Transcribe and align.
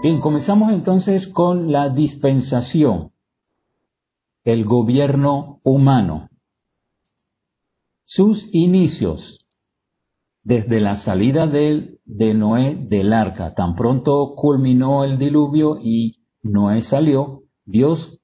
Bien, 0.00 0.20
comenzamos 0.20 0.70
entonces 0.72 1.26
con 1.28 1.72
la 1.72 1.88
dispensación, 1.88 3.10
el 4.44 4.64
gobierno 4.64 5.58
humano. 5.64 6.28
Sus 8.04 8.38
inicios, 8.52 9.44
desde 10.44 10.80
la 10.80 11.02
salida 11.02 11.48
de, 11.48 11.98
Noé 12.06 12.76
del 12.76 13.12
arca, 13.12 13.54
tan 13.54 13.74
pronto 13.74 14.34
culminó 14.36 15.02
el 15.02 15.18
diluvio 15.18 15.78
y 15.82 16.18
Noé 16.44 16.84
salió, 16.84 17.40
Dios 17.66 18.20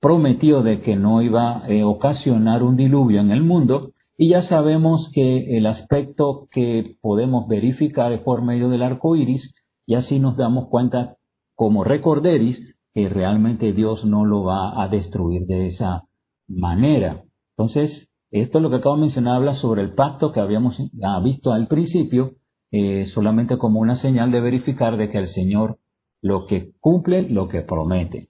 prometió 0.00 0.62
de 0.62 0.80
que 0.80 0.96
no 0.96 1.20
iba 1.20 1.58
a 1.58 1.86
ocasionar 1.86 2.62
un 2.62 2.76
diluvio 2.76 3.20
en 3.20 3.32
el 3.32 3.42
mundo 3.42 3.90
y 4.16 4.30
ya 4.30 4.48
sabemos 4.48 5.10
que 5.12 5.58
el 5.58 5.66
aspecto 5.66 6.48
que 6.50 6.96
podemos 7.02 7.46
verificar 7.48 8.12
es 8.12 8.22
por 8.22 8.40
medio 8.40 8.70
del 8.70 8.82
arco 8.82 9.14
iris 9.14 9.52
y 9.84 9.94
así 9.94 10.18
nos 10.18 10.36
damos 10.36 10.68
cuenta 10.68 11.17
como 11.58 11.82
recorderis 11.82 12.56
que 12.94 13.08
realmente 13.08 13.72
Dios 13.72 14.04
no 14.04 14.24
lo 14.24 14.44
va 14.44 14.80
a 14.80 14.86
destruir 14.86 15.44
de 15.46 15.66
esa 15.66 16.04
manera. 16.46 17.24
Entonces, 17.56 18.08
esto 18.30 18.58
es 18.58 18.62
lo 18.62 18.70
que 18.70 18.76
acabo 18.76 18.94
de 18.94 19.00
mencionar 19.00 19.34
habla 19.34 19.56
sobre 19.56 19.82
el 19.82 19.92
pacto 19.94 20.30
que 20.30 20.38
habíamos 20.38 20.76
ah, 21.02 21.20
visto 21.20 21.50
al 21.50 21.66
principio, 21.66 22.34
eh, 22.70 23.08
solamente 23.12 23.58
como 23.58 23.80
una 23.80 24.00
señal 24.00 24.30
de 24.30 24.40
verificar 24.40 24.96
de 24.96 25.10
que 25.10 25.18
el 25.18 25.34
Señor 25.34 25.78
lo 26.22 26.46
que 26.46 26.70
cumple, 26.78 27.28
lo 27.28 27.48
que 27.48 27.62
promete. 27.62 28.28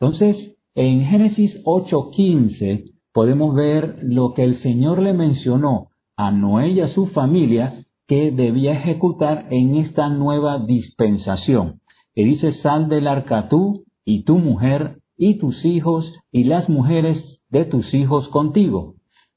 Entonces, 0.00 0.56
en 0.74 1.04
Génesis 1.04 1.60
8:15 1.64 2.92
podemos 3.12 3.54
ver 3.54 3.98
lo 4.02 4.32
que 4.32 4.44
el 4.44 4.62
Señor 4.62 5.02
le 5.02 5.12
mencionó 5.12 5.88
a 6.16 6.30
Noé 6.30 6.70
y 6.70 6.80
a 6.80 6.94
su 6.94 7.08
familia 7.08 7.84
que 8.06 8.30
debía 8.30 8.72
ejecutar 8.72 9.48
en 9.50 9.76
esta 9.76 10.08
nueva 10.08 10.60
dispensación. 10.60 11.80
Que 12.14 12.24
dice, 12.24 12.54
sal 12.62 12.88
del 12.88 13.06
arca 13.06 13.48
tú 13.48 13.84
y 14.04 14.24
tu 14.24 14.38
mujer 14.38 14.98
y 15.16 15.38
tus 15.38 15.64
hijos 15.64 16.12
y 16.32 16.44
las 16.44 16.68
mujeres 16.68 17.40
de 17.50 17.64
tus 17.64 17.92
hijos 17.94 18.28
contigo. 18.28 18.94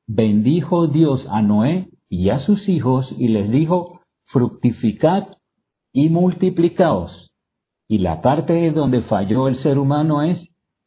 Bendijo 0.08 0.88
Dios 0.88 1.26
a 1.30 1.42
Noé 1.42 1.90
y 2.10 2.30
a 2.30 2.40
sus 2.40 2.68
hijos 2.70 3.14
y 3.18 3.30
les 3.30 3.50
dijo, 3.50 4.02
fructificad 4.26 5.28
y 5.92 6.10
multiplicaos. 6.10 7.32
Y 7.88 8.00
la 8.00 8.22
parte 8.22 8.72
donde 8.72 9.02
falló 9.04 9.48
el 9.48 9.62
ser 9.62 9.78
humano 9.78 10.24
es 10.24 10.40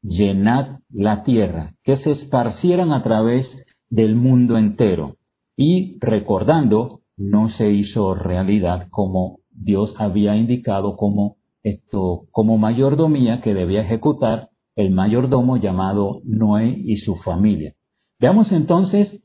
llenad 0.03 0.81
la 0.91 1.25
tierra, 1.25 1.75
que 1.83 1.99
se 1.99 2.13
esparcieran 2.13 2.93
a 2.93 3.03
través 3.03 3.47
del 3.89 4.15
mundo 4.15 4.57
entero. 4.57 5.17
Y 5.57 5.99
recordando, 6.01 7.01
no 7.17 7.49
se 7.51 7.71
hizo 7.71 8.15
realidad 8.15 8.89
como 8.91 9.39
Dios 9.51 9.95
había 9.99 10.37
indicado 10.37 10.97
como 10.97 11.36
esto, 11.67 12.27
como 12.31 12.59
mayordomía 12.59 13.41
que 13.41 13.55
debía 13.55 13.83
ejecutar 13.83 14.51
el 14.77 14.93
mayordomo 14.93 15.57
llamado 15.57 16.21
Noé 16.25 16.69
y 16.69 16.99
su 16.99 17.17
familia. 17.17 17.75
Veamos 18.21 18.53
entonces 18.53 19.21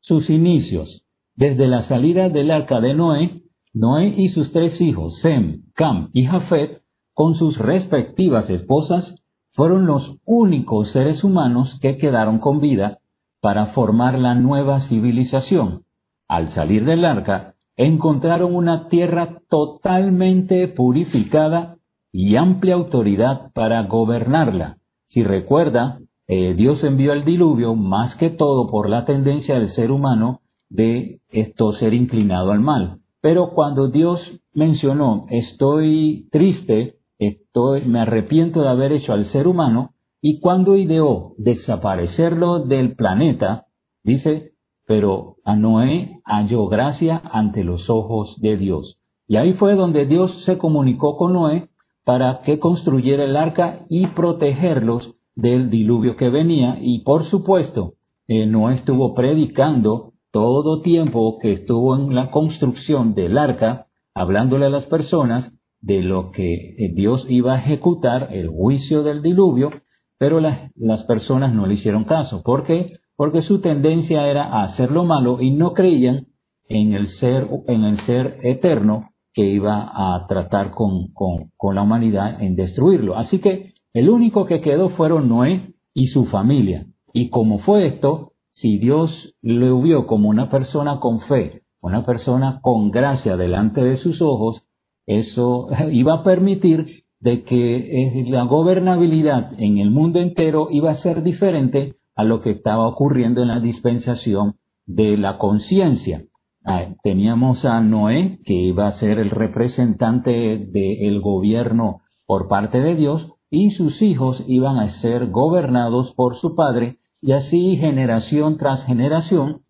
sus 0.00 0.30
inicios. 0.30 1.04
Desde 1.36 1.68
la 1.68 1.86
salida 1.86 2.30
del 2.30 2.50
arca 2.50 2.80
de 2.80 2.94
Noé, 2.94 3.42
Noé 3.74 4.14
y 4.16 4.30
sus 4.30 4.50
tres 4.52 4.80
hijos, 4.80 5.20
Sem, 5.20 5.64
Cam 5.74 6.08
y 6.12 6.24
Jafet, 6.24 6.82
con 7.12 7.34
sus 7.34 7.58
respectivas 7.58 8.48
esposas, 8.48 9.04
fueron 9.52 9.86
los 9.86 10.16
únicos 10.24 10.90
seres 10.92 11.22
humanos 11.22 11.78
que 11.82 11.96
quedaron 11.98 12.38
con 12.38 12.60
vida 12.60 12.98
para 13.40 13.66
formar 13.66 14.18
la 14.18 14.34
nueva 14.34 14.88
civilización. 14.88 15.82
Al 16.28 16.54
salir 16.54 16.84
del 16.84 17.04
arca, 17.04 17.54
encontraron 17.78 18.54
una 18.54 18.88
tierra 18.88 19.38
totalmente 19.48 20.68
purificada 20.68 21.78
y 22.12 22.36
amplia 22.36 22.74
autoridad 22.74 23.50
para 23.54 23.82
gobernarla. 23.84 24.76
Si 25.08 25.24
recuerda, 25.24 26.00
eh, 26.26 26.52
Dios 26.52 26.84
envió 26.84 27.14
el 27.14 27.24
diluvio 27.24 27.74
más 27.74 28.14
que 28.16 28.28
todo 28.28 28.70
por 28.70 28.90
la 28.90 29.06
tendencia 29.06 29.58
del 29.58 29.74
ser 29.74 29.90
humano 29.90 30.42
de 30.68 31.20
esto 31.30 31.72
ser 31.72 31.94
inclinado 31.94 32.52
al 32.52 32.60
mal. 32.60 32.98
Pero 33.22 33.52
cuando 33.54 33.88
Dios 33.88 34.20
mencionó, 34.52 35.24
estoy 35.30 36.28
triste 36.30 36.98
estoy, 37.18 37.82
me 37.84 38.00
arrepiento 38.00 38.62
de 38.62 38.68
haber 38.68 38.92
hecho 38.92 39.12
al 39.12 39.30
ser 39.32 39.46
humano, 39.46 39.94
y 40.20 40.40
cuando 40.40 40.76
ideó 40.76 41.34
desaparecerlo 41.36 42.60
del 42.60 42.96
planeta, 42.96 43.66
dice, 44.02 44.52
pero 44.88 45.36
a 45.44 45.54
Noé 45.54 46.18
halló 46.24 46.66
gracia 46.66 47.20
ante 47.30 47.62
los 47.62 47.90
ojos 47.90 48.40
de 48.40 48.56
Dios. 48.56 48.96
Y 49.28 49.36
ahí 49.36 49.52
fue 49.52 49.74
donde 49.74 50.06
Dios 50.06 50.32
se 50.46 50.56
comunicó 50.56 51.18
con 51.18 51.34
Noé 51.34 51.68
para 52.04 52.40
que 52.40 52.58
construyera 52.58 53.24
el 53.24 53.36
arca 53.36 53.80
y 53.90 54.06
protegerlos 54.06 55.14
del 55.36 55.68
diluvio 55.68 56.16
que 56.16 56.30
venía. 56.30 56.78
Y 56.80 57.00
por 57.00 57.28
supuesto, 57.28 57.96
eh, 58.28 58.46
Noé 58.46 58.76
estuvo 58.76 59.14
predicando 59.14 60.14
todo 60.32 60.80
tiempo 60.80 61.38
que 61.38 61.52
estuvo 61.52 61.94
en 61.94 62.14
la 62.14 62.30
construcción 62.30 63.12
del 63.12 63.36
arca, 63.36 63.88
hablándole 64.14 64.66
a 64.66 64.70
las 64.70 64.86
personas 64.86 65.52
de 65.82 66.00
lo 66.00 66.30
que 66.32 66.54
eh, 66.54 66.92
Dios 66.94 67.26
iba 67.28 67.54
a 67.54 67.58
ejecutar, 67.58 68.28
el 68.32 68.48
juicio 68.48 69.02
del 69.02 69.20
diluvio, 69.20 69.70
pero 70.16 70.40
las, 70.40 70.72
las 70.76 71.02
personas 71.02 71.52
no 71.54 71.66
le 71.66 71.74
hicieron 71.74 72.04
caso. 72.04 72.42
¿Por 72.42 72.64
qué? 72.64 72.94
Porque 73.18 73.42
su 73.42 73.60
tendencia 73.60 74.28
era 74.28 74.44
a 74.44 74.62
hacer 74.62 74.92
lo 74.92 75.04
malo 75.04 75.42
y 75.42 75.50
no 75.50 75.74
creían 75.74 76.28
en 76.68 76.92
el 76.92 77.08
ser, 77.18 77.48
en 77.66 77.82
el 77.82 78.06
ser 78.06 78.38
eterno 78.44 79.10
que 79.34 79.44
iba 79.44 79.90
a 79.92 80.24
tratar 80.28 80.70
con, 80.70 81.08
con, 81.14 81.50
con 81.56 81.74
la 81.74 81.82
humanidad 81.82 82.40
en 82.40 82.54
destruirlo. 82.54 83.16
Así 83.16 83.40
que 83.40 83.74
el 83.92 84.08
único 84.08 84.46
que 84.46 84.60
quedó 84.60 84.90
fueron 84.90 85.28
Noé 85.28 85.74
y 85.94 86.06
su 86.06 86.26
familia. 86.26 86.86
Y 87.12 87.30
como 87.30 87.58
fue 87.58 87.88
esto, 87.88 88.34
si 88.52 88.78
Dios 88.78 89.10
lo 89.42 89.82
vio 89.82 90.06
como 90.06 90.28
una 90.28 90.48
persona 90.48 91.00
con 91.00 91.20
fe, 91.22 91.62
una 91.80 92.06
persona 92.06 92.60
con 92.62 92.92
gracia 92.92 93.36
delante 93.36 93.82
de 93.82 93.96
sus 93.96 94.22
ojos, 94.22 94.62
eso 95.06 95.68
iba 95.90 96.14
a 96.14 96.22
permitir 96.22 97.02
de 97.18 97.42
que 97.42 97.76
eh, 97.76 98.24
la 98.28 98.44
gobernabilidad 98.44 99.52
en 99.58 99.78
el 99.78 99.90
mundo 99.90 100.20
entero 100.20 100.68
iba 100.70 100.92
a 100.92 100.98
ser 100.98 101.24
diferente 101.24 101.96
a 102.18 102.24
lo 102.24 102.40
que 102.40 102.50
estaba 102.50 102.88
ocurriendo 102.88 103.42
en 103.42 103.48
la 103.48 103.60
dispensación 103.60 104.56
de 104.86 105.16
la 105.16 105.38
conciencia. 105.38 106.24
Ah, 106.64 106.86
teníamos 107.04 107.64
a 107.64 107.80
Noé, 107.80 108.40
que 108.44 108.54
iba 108.54 108.88
a 108.88 108.98
ser 108.98 109.20
el 109.20 109.30
representante 109.30 110.58
del 110.58 111.20
gobierno 111.20 112.00
por 112.26 112.48
parte 112.48 112.80
de 112.80 112.96
Dios, 112.96 113.28
y 113.50 113.70
sus 113.70 114.02
hijos 114.02 114.42
iban 114.48 114.78
a 114.78 115.00
ser 115.00 115.28
gobernados 115.30 116.12
por 116.16 116.36
su 116.40 116.56
padre, 116.56 116.96
y 117.22 117.32
así 117.32 117.76
generación 117.76 118.56
tras 118.56 118.84
generación, 118.84 119.60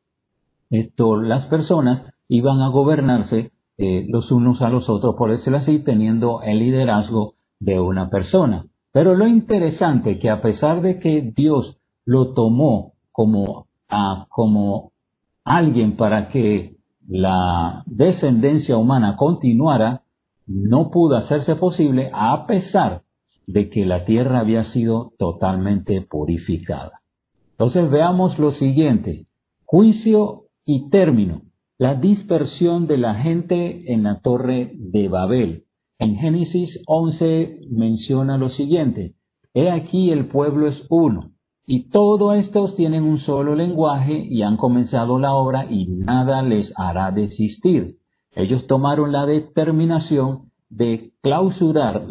esto, 0.70 1.20
las 1.20 1.44
personas 1.48 2.00
iban 2.28 2.62
a 2.62 2.69
gobernarse 2.69 3.53
eh, 3.76 4.06
los 4.09 4.32
unos 4.32 4.62
a 4.62 4.70
los 4.70 4.88
otros, 4.88 5.16
por 5.16 5.30
decirlo 5.30 5.59
así, 5.59 5.80
teniendo 5.80 6.41
el 6.42 6.60
liderazgo 6.60 7.34
de 7.60 7.78
una 7.78 8.09
persona. 8.09 8.65
Pero 8.91 9.15
lo 9.15 9.26
interesante 9.28 10.19
que 10.19 10.30
a 10.30 10.41
pesar 10.41 10.80
de 10.80 10.98
que 10.98 11.30
Dios 11.36 11.78
lo 12.09 12.33
tomó 12.33 12.95
como, 13.13 13.67
como 14.31 14.93
alguien 15.45 15.95
para 15.97 16.31
que 16.31 16.77
la 17.07 17.83
descendencia 17.85 18.79
humana 18.79 19.15
continuara, 19.17 20.05
no 20.47 20.91
pudo 20.91 21.19
hacerse 21.19 21.55
posible 21.57 22.11
a 22.15 22.47
pesar 22.47 23.03
de 23.47 23.69
que 23.69 23.85
la 23.85 24.07
tierra 24.07 24.41
había 24.41 24.73
sido 24.73 25.13
totalmente 25.19 26.01
purificada. 26.01 27.03
Entonces 27.51 27.91
veamos 27.91 28.39
lo 28.39 28.53
siguiente, 28.53 29.27
juicio 29.67 30.45
y 30.65 30.89
término 30.89 31.43
la 31.77 31.95
dispersión 31.95 32.87
de 32.87 32.97
la 32.97 33.16
gente 33.16 33.93
en 33.93 34.04
la 34.04 34.21
torre 34.21 34.72
de 34.77 35.09
Babel. 35.09 35.65
En 35.99 36.16
Génesis 36.16 36.71
11 36.87 37.66
menciona 37.71 38.39
lo 38.39 38.49
siguiente, 38.49 39.13
He 39.53 39.71
aquí 39.71 40.11
el 40.11 40.28
pueblo 40.28 40.69
es 40.69 40.87
uno, 40.89 41.33
y 41.70 41.91
todos 41.91 42.34
estos 42.36 42.74
tienen 42.76 43.04
un 43.04 43.18
solo 43.18 43.54
lenguaje 43.54 44.15
y 44.15 44.41
han 44.41 44.56
comenzado 44.56 45.18
la 45.18 45.34
obra 45.34 45.66
y 45.70 45.86
nada 45.86 46.41
les 46.41 46.72
hará 46.76 47.10
desistir. 47.10 47.97
Ellos 48.34 48.66
tomaron 48.66 49.12
la 49.12 49.26
determinación 49.26 50.44
de 50.70 51.10
clausurar 51.20 52.06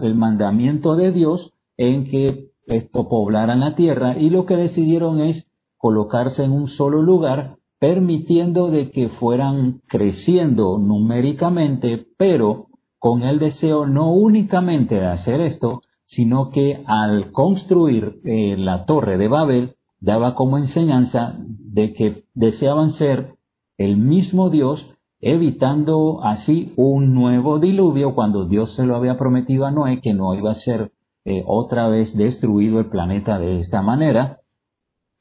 el 0.00 0.14
mandamiento 0.14 0.94
de 0.94 1.10
Dios 1.10 1.50
en 1.76 2.04
que 2.04 2.50
esto 2.68 3.08
poblaran 3.08 3.58
la 3.58 3.74
tierra 3.74 4.16
y 4.16 4.30
lo 4.30 4.46
que 4.46 4.54
decidieron 4.54 5.20
es 5.20 5.44
colocarse 5.76 6.44
en 6.44 6.52
un 6.52 6.68
solo 6.68 7.02
lugar 7.02 7.56
permitiendo 7.80 8.70
de 8.70 8.92
que 8.92 9.08
fueran 9.08 9.80
creciendo 9.88 10.78
numéricamente, 10.78 12.06
pero 12.16 12.66
con 13.00 13.24
el 13.24 13.40
deseo 13.40 13.86
no 13.86 14.12
únicamente 14.12 14.94
de 14.94 15.06
hacer 15.06 15.40
esto, 15.40 15.80
sino 16.14 16.50
que 16.50 16.82
al 16.86 17.32
construir 17.32 18.20
eh, 18.24 18.56
la 18.56 18.84
torre 18.84 19.18
de 19.18 19.28
Babel 19.28 19.74
daba 20.00 20.34
como 20.34 20.58
enseñanza 20.58 21.36
de 21.38 21.92
que 21.92 22.24
deseaban 22.34 22.94
ser 22.94 23.34
el 23.78 23.96
mismo 23.96 24.50
Dios 24.50 24.84
evitando 25.20 26.22
así 26.22 26.72
un 26.76 27.14
nuevo 27.14 27.58
diluvio 27.58 28.14
cuando 28.14 28.44
Dios 28.44 28.74
se 28.76 28.84
lo 28.84 28.94
había 28.94 29.16
prometido 29.16 29.64
a 29.64 29.70
Noé 29.70 30.00
que 30.00 30.12
no 30.12 30.34
iba 30.34 30.52
a 30.52 30.60
ser 30.60 30.92
eh, 31.24 31.42
otra 31.46 31.88
vez 31.88 32.14
destruido 32.14 32.78
el 32.78 32.90
planeta 32.90 33.38
de 33.38 33.60
esta 33.60 33.80
manera. 33.80 34.40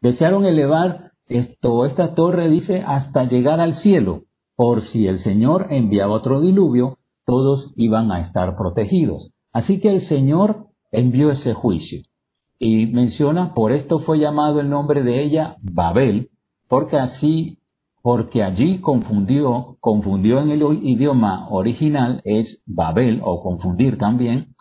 Desearon 0.02 0.46
elevar 0.46 1.12
esto, 1.28 1.86
esta 1.86 2.14
torre, 2.14 2.50
dice, 2.50 2.84
hasta 2.86 3.24
llegar 3.24 3.62
al 3.62 3.82
cielo, 3.82 4.24
por 4.58 4.86
si 4.90 5.08
el 5.08 5.24
Señor 5.24 5.68
enviaba 5.70 6.14
otro 6.14 6.42
diluvio, 6.42 6.98
todos 7.26 7.72
iban 7.78 8.12
a 8.12 8.20
estar 8.22 8.58
protegidos. 8.58 9.32
Así 9.54 9.80
que 9.80 9.90
el 9.90 10.08
Señor 10.10 10.68
envió 10.94 11.32
ese 11.32 11.54
juicio. 11.54 12.04
Y 12.60 12.86
menciona, 12.86 13.54
por 13.54 13.74
esto 13.74 14.00
fue 14.00 14.20
llamado 14.20 14.62
el 14.62 14.70
nombre 14.70 15.04
de 15.04 15.22
ella 15.22 15.58
Babel, 15.62 16.30
porque 16.70 16.98
así, 16.98 17.58
porque 18.02 18.44
allí 18.44 18.80
confundió, 18.80 19.76
confundió 19.82 20.40
en 20.40 20.52
el 20.52 20.62
idioma 20.84 21.50
original 21.50 22.22
es 22.24 22.64
Babel, 22.66 23.22
o 23.24 23.42
confundir 23.42 23.98
también, 23.98 24.54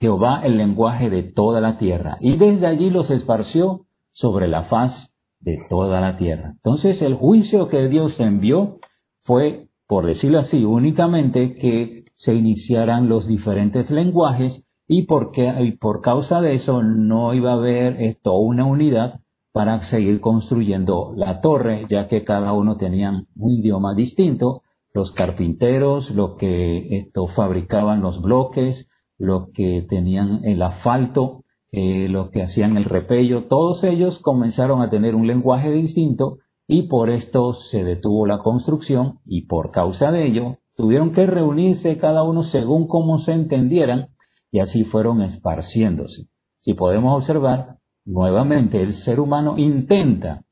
Jehová 0.00 0.42
el 0.44 0.56
lenguaje 0.56 1.10
de 1.10 1.22
toda 1.22 1.60
la 1.60 1.76
tierra. 1.78 2.18
Y 2.20 2.36
desde 2.36 2.66
allí 2.66 2.90
los 2.90 3.10
esparció 3.10 3.82
sobre 4.12 4.48
la 4.48 4.64
faz 4.64 4.92
de 5.40 5.58
toda 5.68 6.00
la 6.00 6.16
tierra. 6.16 6.52
Entonces 6.56 7.00
el 7.02 7.14
juicio 7.14 7.68
que 7.68 7.88
Dios 7.88 8.14
envió 8.18 8.78
fue, 9.24 9.66
por 9.86 10.06
decirlo 10.06 10.40
así, 10.40 10.64
únicamente 10.64 11.54
que 11.54 12.04
se 12.16 12.34
iniciaran 12.34 13.08
los 13.08 13.26
diferentes 13.26 13.90
lenguajes 13.90 14.64
y, 14.92 15.04
porque, 15.04 15.46
y 15.60 15.70
por 15.76 16.00
causa 16.00 16.40
de 16.40 16.56
eso 16.56 16.82
no 16.82 17.32
iba 17.32 17.52
a 17.52 17.54
haber 17.54 18.02
esto, 18.02 18.36
una 18.36 18.64
unidad 18.64 19.20
para 19.52 19.88
seguir 19.88 20.20
construyendo 20.20 21.12
la 21.14 21.40
torre, 21.40 21.86
ya 21.88 22.08
que 22.08 22.24
cada 22.24 22.52
uno 22.52 22.76
tenía 22.76 23.22
un 23.36 23.50
idioma 23.52 23.94
distinto, 23.94 24.62
los 24.92 25.12
carpinteros, 25.12 26.10
los 26.10 26.36
que 26.38 26.98
esto 26.98 27.28
fabricaban 27.28 28.00
los 28.00 28.20
bloques, 28.20 28.88
los 29.16 29.50
que 29.54 29.86
tenían 29.88 30.40
el 30.42 30.60
asfalto, 30.60 31.44
eh, 31.70 32.08
los 32.08 32.30
que 32.30 32.42
hacían 32.42 32.76
el 32.76 32.84
repello, 32.84 33.44
todos 33.44 33.84
ellos 33.84 34.18
comenzaron 34.18 34.82
a 34.82 34.90
tener 34.90 35.14
un 35.14 35.28
lenguaje 35.28 35.70
distinto 35.70 36.38
y 36.66 36.88
por 36.88 37.10
esto 37.10 37.54
se 37.70 37.84
detuvo 37.84 38.26
la 38.26 38.38
construcción 38.38 39.20
y 39.24 39.46
por 39.46 39.70
causa 39.70 40.10
de 40.10 40.26
ello 40.26 40.56
tuvieron 40.74 41.12
que 41.12 41.26
reunirse 41.26 41.96
cada 41.96 42.24
uno 42.24 42.42
según 42.42 42.88
cómo 42.88 43.20
se 43.20 43.34
entendieran 43.34 44.08
y 44.52 44.60
así 44.60 44.84
fueron 44.84 45.22
esparciéndose. 45.22 46.26
Si 46.60 46.74
podemos 46.74 47.20
observar, 47.20 47.76
nuevamente 48.04 48.82
el 48.82 49.02
ser 49.04 49.20
humano 49.20 49.56
intenta 49.58 50.42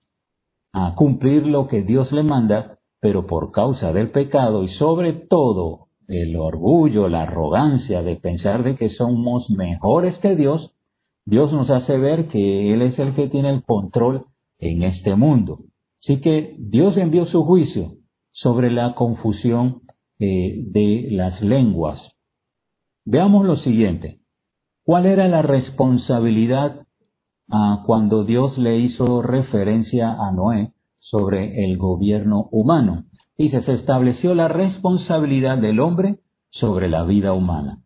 a 0.72 0.94
cumplir 0.94 1.46
lo 1.46 1.66
que 1.66 1.82
Dios 1.82 2.12
le 2.12 2.22
manda, 2.22 2.78
pero 3.00 3.26
por 3.26 3.52
causa 3.52 3.92
del 3.92 4.10
pecado 4.10 4.64
y 4.64 4.68
sobre 4.74 5.12
todo 5.12 5.88
el 6.08 6.36
orgullo, 6.36 7.08
la 7.08 7.22
arrogancia 7.22 8.02
de 8.02 8.16
pensar 8.16 8.62
de 8.62 8.76
que 8.76 8.90
somos 8.90 9.48
mejores 9.50 10.18
que 10.18 10.34
Dios, 10.36 10.74
Dios 11.26 11.52
nos 11.52 11.68
hace 11.68 11.98
ver 11.98 12.28
que 12.28 12.72
Él 12.72 12.82
es 12.82 12.98
el 12.98 13.14
que 13.14 13.28
tiene 13.28 13.50
el 13.50 13.62
control 13.62 14.24
en 14.58 14.82
este 14.82 15.14
mundo. 15.14 15.56
Así 16.02 16.20
que 16.20 16.56
Dios 16.58 16.96
envió 16.96 17.26
su 17.26 17.44
juicio 17.44 17.92
sobre 18.32 18.70
la 18.70 18.94
confusión 18.94 19.82
eh, 20.18 20.64
de 20.66 21.08
las 21.10 21.40
lenguas. 21.42 22.00
Veamos 23.10 23.46
lo 23.46 23.56
siguiente. 23.56 24.18
¿Cuál 24.84 25.06
era 25.06 25.28
la 25.28 25.40
responsabilidad 25.40 26.84
ah, 27.50 27.82
cuando 27.86 28.24
Dios 28.24 28.58
le 28.58 28.80
hizo 28.80 29.22
referencia 29.22 30.12
a 30.12 30.30
Noé 30.30 30.74
sobre 30.98 31.64
el 31.64 31.78
gobierno 31.78 32.50
humano? 32.52 33.04
Dice, 33.38 33.62
se 33.62 33.72
estableció 33.72 34.34
la 34.34 34.48
responsabilidad 34.48 35.56
del 35.56 35.80
hombre 35.80 36.18
sobre 36.50 36.90
la 36.90 37.04
vida 37.04 37.32
humana. 37.32 37.78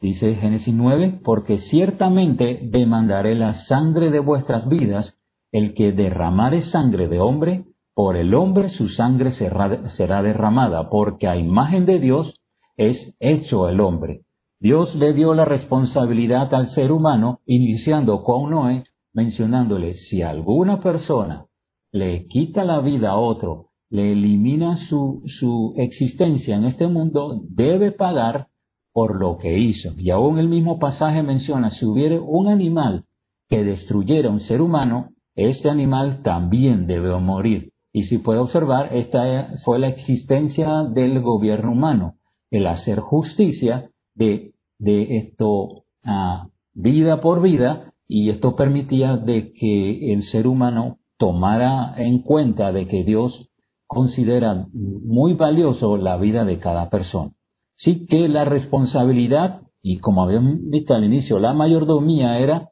Dice 0.00 0.36
Génesis 0.36 0.72
9, 0.72 1.20
porque 1.22 1.58
ciertamente 1.68 2.60
demandaré 2.62 3.34
la 3.34 3.66
sangre 3.66 4.10
de 4.10 4.20
vuestras 4.20 4.66
vidas, 4.70 5.18
el 5.52 5.74
que 5.74 5.92
derramare 5.92 6.70
sangre 6.70 7.08
de 7.08 7.20
hombre, 7.20 7.66
por 7.92 8.16
el 8.16 8.32
hombre 8.32 8.70
su 8.70 8.88
sangre 8.88 9.34
será, 9.34 10.22
derramada, 10.22 10.88
porque 10.88 11.28
a 11.28 11.36
imagen 11.36 11.84
de 11.84 11.98
Dios 11.98 12.37
es 12.78 13.14
hecho 13.18 13.68
el 13.68 13.80
hombre. 13.80 14.22
Dios 14.60 14.94
le 14.94 15.12
dio 15.12 15.34
la 15.34 15.44
responsabilidad 15.44 16.54
al 16.54 16.74
ser 16.74 16.90
humano, 16.90 17.40
iniciando 17.44 18.22
con 18.22 18.50
Noé, 18.50 18.84
mencionándole, 19.12 19.94
si 20.08 20.22
alguna 20.22 20.80
persona 20.80 21.46
le 21.92 22.26
quita 22.28 22.64
la 22.64 22.80
vida 22.80 23.10
a 23.10 23.16
otro, 23.18 23.66
le 23.90 24.12
elimina 24.12 24.88
su, 24.88 25.22
su 25.38 25.74
existencia 25.76 26.56
en 26.56 26.64
este 26.64 26.86
mundo, 26.86 27.40
debe 27.50 27.92
pagar 27.92 28.48
por 28.92 29.18
lo 29.18 29.38
que 29.38 29.58
hizo. 29.58 29.92
Y 29.96 30.10
aún 30.10 30.38
el 30.38 30.48
mismo 30.48 30.78
pasaje 30.78 31.22
menciona, 31.22 31.70
si 31.72 31.84
hubiera 31.84 32.20
un 32.20 32.48
animal 32.48 33.04
que 33.48 33.64
destruyera 33.64 34.30
un 34.30 34.40
ser 34.40 34.60
humano, 34.60 35.10
este 35.34 35.70
animal 35.70 36.22
también 36.22 36.86
debe 36.86 37.16
morir. 37.18 37.72
Y 37.92 38.04
si 38.04 38.18
puede 38.18 38.40
observar, 38.40 38.94
esta 38.94 39.56
fue 39.64 39.78
la 39.78 39.88
existencia 39.88 40.84
del 40.84 41.20
gobierno 41.20 41.72
humano, 41.72 42.17
el 42.50 42.66
hacer 42.66 43.00
justicia 43.00 43.90
de, 44.14 44.52
de 44.78 45.18
esto 45.18 45.84
ah, 46.04 46.48
vida 46.74 47.20
por 47.20 47.42
vida, 47.42 47.92
y 48.06 48.30
esto 48.30 48.56
permitía 48.56 49.18
de 49.18 49.52
que 49.52 50.12
el 50.14 50.24
ser 50.30 50.46
humano 50.46 50.98
tomara 51.18 51.94
en 51.98 52.22
cuenta 52.22 52.72
de 52.72 52.86
que 52.86 53.04
Dios 53.04 53.50
considera 53.86 54.66
muy 54.72 55.34
valioso 55.34 55.96
la 55.96 56.16
vida 56.16 56.44
de 56.44 56.58
cada 56.58 56.88
persona. 56.88 57.32
Sí 57.76 58.06
que 58.06 58.28
la 58.28 58.44
responsabilidad, 58.44 59.62
y 59.82 59.98
como 59.98 60.22
habíamos 60.22 60.70
dicho 60.70 60.94
al 60.94 61.04
inicio, 61.04 61.38
la 61.38 61.52
mayordomía 61.52 62.38
era 62.38 62.70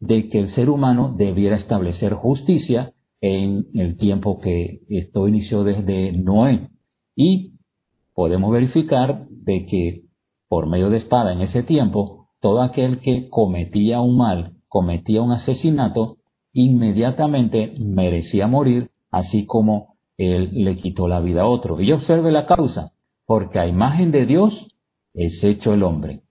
de 0.00 0.28
que 0.28 0.40
el 0.40 0.54
ser 0.54 0.68
humano 0.68 1.14
debiera 1.16 1.56
establecer 1.56 2.12
justicia 2.14 2.92
en 3.20 3.66
el 3.74 3.96
tiempo 3.96 4.38
que 4.40 4.80
esto 4.88 5.26
inició 5.28 5.64
desde 5.64 6.12
Noé. 6.12 6.68
Y 7.16 7.53
podemos 8.14 8.52
verificar 8.52 9.26
de 9.28 9.66
que 9.66 10.02
por 10.48 10.66
medio 10.66 10.90
de 10.90 10.98
espada 10.98 11.32
en 11.32 11.40
ese 11.40 11.62
tiempo, 11.62 12.28
todo 12.40 12.62
aquel 12.62 13.00
que 13.00 13.28
cometía 13.28 14.00
un 14.00 14.16
mal, 14.16 14.54
cometía 14.68 15.22
un 15.22 15.32
asesinato, 15.32 16.18
inmediatamente 16.52 17.74
merecía 17.78 18.46
morir, 18.46 18.90
así 19.10 19.46
como 19.46 19.96
él 20.16 20.50
le 20.52 20.76
quitó 20.76 21.08
la 21.08 21.20
vida 21.20 21.42
a 21.42 21.46
otro. 21.46 21.80
Y 21.80 21.90
observe 21.92 22.30
la 22.30 22.46
causa 22.46 22.92
porque 23.26 23.58
a 23.58 23.66
imagen 23.66 24.10
de 24.12 24.26
Dios 24.26 24.52
es 25.14 25.42
hecho 25.42 25.72
el 25.72 25.82
hombre. 25.82 26.22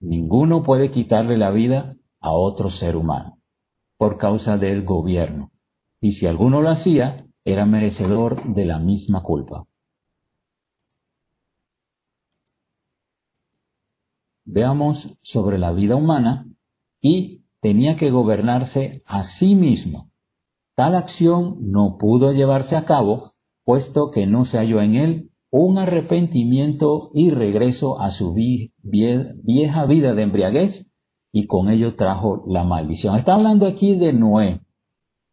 Ninguno 0.00 0.62
puede 0.62 0.90
quitarle 0.90 1.38
la 1.38 1.50
vida 1.50 1.94
a 2.20 2.32
otro 2.32 2.70
ser 2.70 2.96
humano 2.96 3.36
por 3.96 4.16
causa 4.16 4.56
del 4.56 4.84
gobierno. 4.84 5.50
Y 6.00 6.14
si 6.14 6.26
alguno 6.26 6.62
lo 6.62 6.70
hacía, 6.70 7.26
era 7.44 7.66
merecedor 7.66 8.54
de 8.54 8.64
la 8.64 8.78
misma 8.78 9.22
culpa. 9.22 9.66
Veamos 14.44 14.98
sobre 15.22 15.58
la 15.58 15.72
vida 15.72 15.96
humana 15.96 16.46
y 17.00 17.42
tenía 17.60 17.96
que 17.96 18.10
gobernarse 18.10 19.02
a 19.06 19.28
sí 19.38 19.54
mismo. 19.54 20.10
Tal 20.74 20.94
acción 20.94 21.56
no 21.70 21.98
pudo 21.98 22.32
llevarse 22.32 22.76
a 22.76 22.84
cabo, 22.84 23.32
puesto 23.64 24.10
que 24.10 24.26
no 24.26 24.46
se 24.46 24.56
halló 24.56 24.80
en 24.80 24.94
él 24.94 25.30
un 25.50 25.78
arrepentimiento 25.78 27.10
y 27.12 27.30
regreso 27.30 28.00
a 28.00 28.12
su 28.12 28.32
vieja 28.34 29.86
vida 29.86 30.14
de 30.14 30.22
embriaguez 30.22 30.86
y 31.32 31.46
con 31.46 31.70
ello 31.70 31.96
trajo 31.96 32.44
la 32.46 32.64
maldición. 32.64 33.16
Está 33.16 33.34
hablando 33.34 33.66
aquí 33.66 33.96
de 33.96 34.12
Noé. 34.12 34.60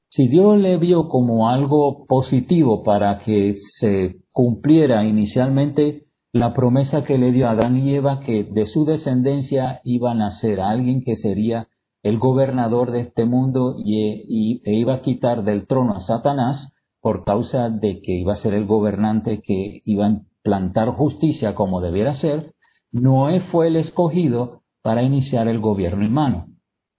Si 0.10 0.28
Dios 0.28 0.58
le 0.58 0.78
vio 0.78 1.10
como 1.10 1.50
algo 1.50 2.06
positivo 2.08 2.84
para 2.84 3.20
que 3.20 3.60
se 3.80 4.18
cumpliera 4.32 5.06
inicialmente 5.06 6.07
la 6.34 6.53
promesa 6.53 7.03
que 7.03 7.17
le 7.17 7.31
dio 7.31 7.50
Adán 7.50 7.77
y 7.77 7.96
Eva 7.96 8.19
que 8.19 8.43
de 8.43 8.67
su 8.67 8.86
descendencia 8.86 9.81
iba 9.84 10.12
a 10.12 10.15
nacer 10.15 10.60
alguien 10.60 11.03
que 11.03 11.15
sería 11.17 11.67
el 12.03 12.19
gobernador 12.19 12.91
de 12.91 13.01
este 13.01 13.25
mundo 13.25 13.75
y, 13.77 14.62
e 14.63 14.74
iba 14.74 14.96
a 14.96 15.01
quitar 15.01 15.43
del 15.43 15.67
trono 15.67 15.96
a 15.96 16.05
Satanás, 16.05 16.74
por 17.01 17.24
causa 17.24 17.69
de 17.69 18.01
que 18.01 18.13
iba 18.13 18.34
a 18.34 18.41
ser 18.41 18.53
el 18.53 18.65
gobernante 18.65 19.41
que 19.41 19.81
iba 19.86 20.05
a 20.05 20.10
implantar 20.10 20.89
justicia 20.89 21.55
como 21.55 21.81
debiera 21.81 22.19
ser, 22.19 22.53
Noé 22.91 23.41
fue 23.51 23.67
el 23.67 23.75
escogido 23.77 24.62
para 24.81 25.03
iniciar 25.03 25.48
el 25.48 25.60
gobierno 25.60 26.05
humano. 26.07 26.48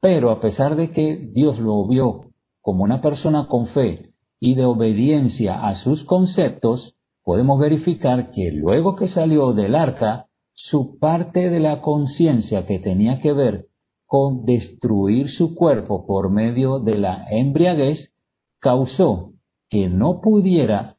Pero 0.00 0.30
a 0.30 0.40
pesar 0.40 0.76
de 0.76 0.90
que 0.90 1.30
Dios 1.32 1.58
lo 1.58 1.86
vio 1.86 2.30
como 2.60 2.84
una 2.84 3.00
persona 3.00 3.46
con 3.48 3.68
fe 3.68 4.10
y 4.40 4.54
de 4.54 4.64
obediencia 4.64 5.66
a 5.66 5.82
sus 5.82 6.04
conceptos, 6.04 6.94
podemos 7.28 7.60
verificar 7.60 8.30
que 8.30 8.50
luego 8.52 8.96
que 8.96 9.10
salió 9.10 9.52
del 9.52 9.74
arca, 9.74 10.28
su 10.54 10.98
parte 10.98 11.50
de 11.50 11.60
la 11.60 11.82
conciencia 11.82 12.64
que 12.64 12.78
tenía 12.78 13.20
que 13.20 13.34
ver 13.34 13.66
con 14.06 14.46
destruir 14.46 15.28
su 15.32 15.54
cuerpo 15.54 16.06
por 16.06 16.30
medio 16.30 16.78
de 16.78 16.96
la 16.96 17.26
embriaguez 17.30 18.14
causó 18.60 19.32
que 19.68 19.90
no 19.90 20.22
pudiera 20.22 20.96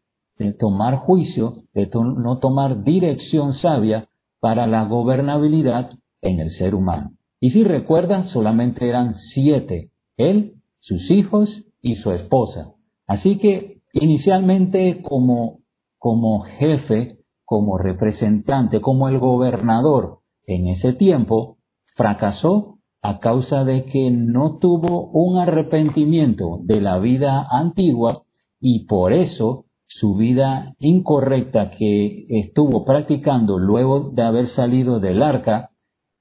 tomar 0.59 0.98
juicio, 0.98 1.63
de 1.74 1.89
no 1.95 2.38
tomar 2.38 2.83
dirección 2.83 3.55
sabia 3.55 4.07
para 4.39 4.67
la 4.67 4.86
gobernabilidad 4.86 5.89
en 6.21 6.41
el 6.41 6.51
ser 6.59 6.75
humano. 6.75 7.13
Y 7.39 7.50
si 7.50 7.63
recuerdan, 7.63 8.29
solamente 8.29 8.88
eran 8.88 9.15
siete, 9.33 9.89
él, 10.15 10.53
sus 10.79 11.09
hijos 11.09 11.50
y 11.81 11.95
su 11.95 12.12
esposa. 12.12 12.75
Así 13.07 13.39
que 13.39 13.79
inicialmente 13.93 15.01
como, 15.01 15.62
como 16.00 16.41
jefe, 16.41 17.18
como 17.46 17.77
representante, 17.77 18.82
como 18.82 19.10
el 19.10 19.20
gobernador 19.20 20.20
en 20.48 20.68
ese 20.68 20.94
tiempo, 20.94 21.58
fracasó 21.96 22.79
a 23.01 23.20
causa 23.20 23.63
de 23.63 23.86
que 23.86 24.10
no 24.12 24.58
tuvo 24.58 25.10
un 25.12 25.38
arrepentimiento 25.38 26.60
de 26.63 26.82
la 26.82 26.98
vida 27.00 27.48
antigua 27.50 28.24
y 28.60 28.86
por 28.86 29.13
eso 29.13 29.65
su 29.86 30.15
vida 30.15 30.75
incorrecta 30.79 31.72
que 31.72 32.25
estuvo 32.29 32.86
practicando 32.86 33.58
luego 33.58 34.12
de 34.12 34.22
haber 34.22 34.50
salido 34.56 35.00
del 35.00 35.24
arca, 35.24 35.72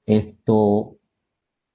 esto 0.05 0.95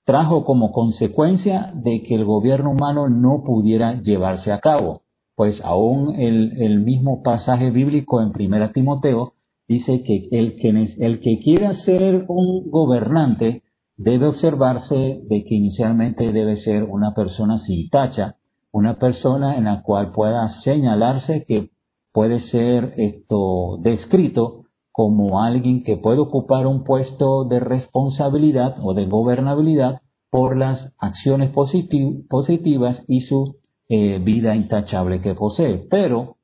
trajo 0.04 0.44
como 0.44 0.72
consecuencia 0.72 1.72
de 1.74 2.02
que 2.02 2.14
el 2.14 2.24
gobierno 2.24 2.72
humano 2.72 3.08
no 3.08 3.42
pudiera 3.44 4.02
llevarse 4.02 4.52
a 4.52 4.60
cabo. 4.60 5.03
Pues 5.36 5.60
aún 5.64 6.14
el, 6.14 6.80
mismo 6.80 7.22
pasaje 7.22 7.70
bíblico 7.70 8.22
en 8.22 8.28
1 8.28 8.70
Timoteo 8.70 9.32
dice 9.66 10.02
que 10.04 10.28
el, 10.30 10.56
que 10.56 10.68
el 10.98 11.20
que 11.20 11.40
quiera 11.40 11.82
ser 11.84 12.24
un 12.28 12.70
gobernante 12.70 13.62
debe 13.96 14.26
observarse 14.26 15.22
de 15.28 15.44
que 15.44 15.54
inicialmente 15.54 16.32
debe 16.32 16.60
ser 16.62 16.84
una 16.84 17.14
persona 17.14 17.58
sin 17.66 17.88
tacha, 17.90 18.36
una 18.72 18.98
persona 18.98 19.56
en 19.56 19.64
la 19.64 19.82
cual 19.82 20.12
pueda 20.12 20.60
señalarse 20.62 21.44
que 21.44 21.70
puede 22.12 22.40
ser 22.48 22.94
esto 22.96 23.78
descrito 23.80 24.64
como 24.92 25.42
alguien 25.42 25.82
que 25.82 25.96
puede 25.96 26.20
ocupar 26.20 26.68
un 26.68 26.84
puesto 26.84 27.44
de 27.44 27.58
responsabilidad 27.58 28.76
o 28.80 28.94
de 28.94 29.06
gobernabilidad 29.06 30.00
por 30.30 30.56
las 30.56 30.92
acciones 30.98 31.50
positivas 31.50 32.98
y 33.08 33.22
su 33.22 33.56
eh, 33.88 34.18
vida 34.18 34.54
intachable 34.54 35.20
que 35.20 35.34
posee. 35.34 35.86
Pero 35.90 36.36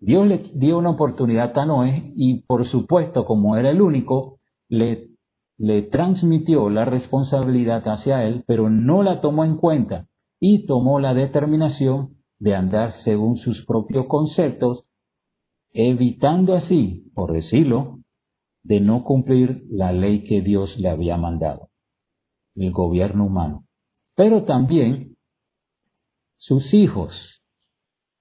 Dios 0.00 0.26
le 0.26 0.50
dio 0.54 0.78
una 0.78 0.90
oportunidad 0.90 1.56
a 1.58 1.64
Noé 1.64 2.12
y 2.14 2.42
por 2.42 2.68
supuesto, 2.68 3.24
como 3.24 3.56
era 3.56 3.70
el 3.70 3.80
único, 3.80 4.38
le, 4.68 5.08
le 5.56 5.82
transmitió 5.82 6.68
la 6.68 6.84
responsabilidad 6.84 7.82
hacia 7.86 8.24
él, 8.24 8.44
pero 8.46 8.68
no 8.68 9.02
la 9.02 9.20
tomó 9.20 9.44
en 9.44 9.56
cuenta 9.56 10.06
y 10.40 10.66
tomó 10.66 11.00
la 11.00 11.14
determinación 11.14 12.16
de 12.38 12.54
andar 12.54 12.94
según 13.04 13.38
sus 13.38 13.64
propios 13.64 14.06
conceptos 14.06 14.90
evitando 15.72 16.54
así, 16.54 17.10
por 17.14 17.32
decirlo, 17.32 17.98
de 18.62 18.80
no 18.80 19.04
cumplir 19.04 19.64
la 19.70 19.92
ley 19.92 20.24
que 20.24 20.40
Dios 20.40 20.78
le 20.78 20.88
había 20.88 21.16
mandado, 21.16 21.68
el 22.54 22.72
gobierno 22.72 23.26
humano. 23.26 23.64
Pero 24.16 24.44
también 24.44 25.13
sus 26.46 26.74
hijos. 26.74 27.12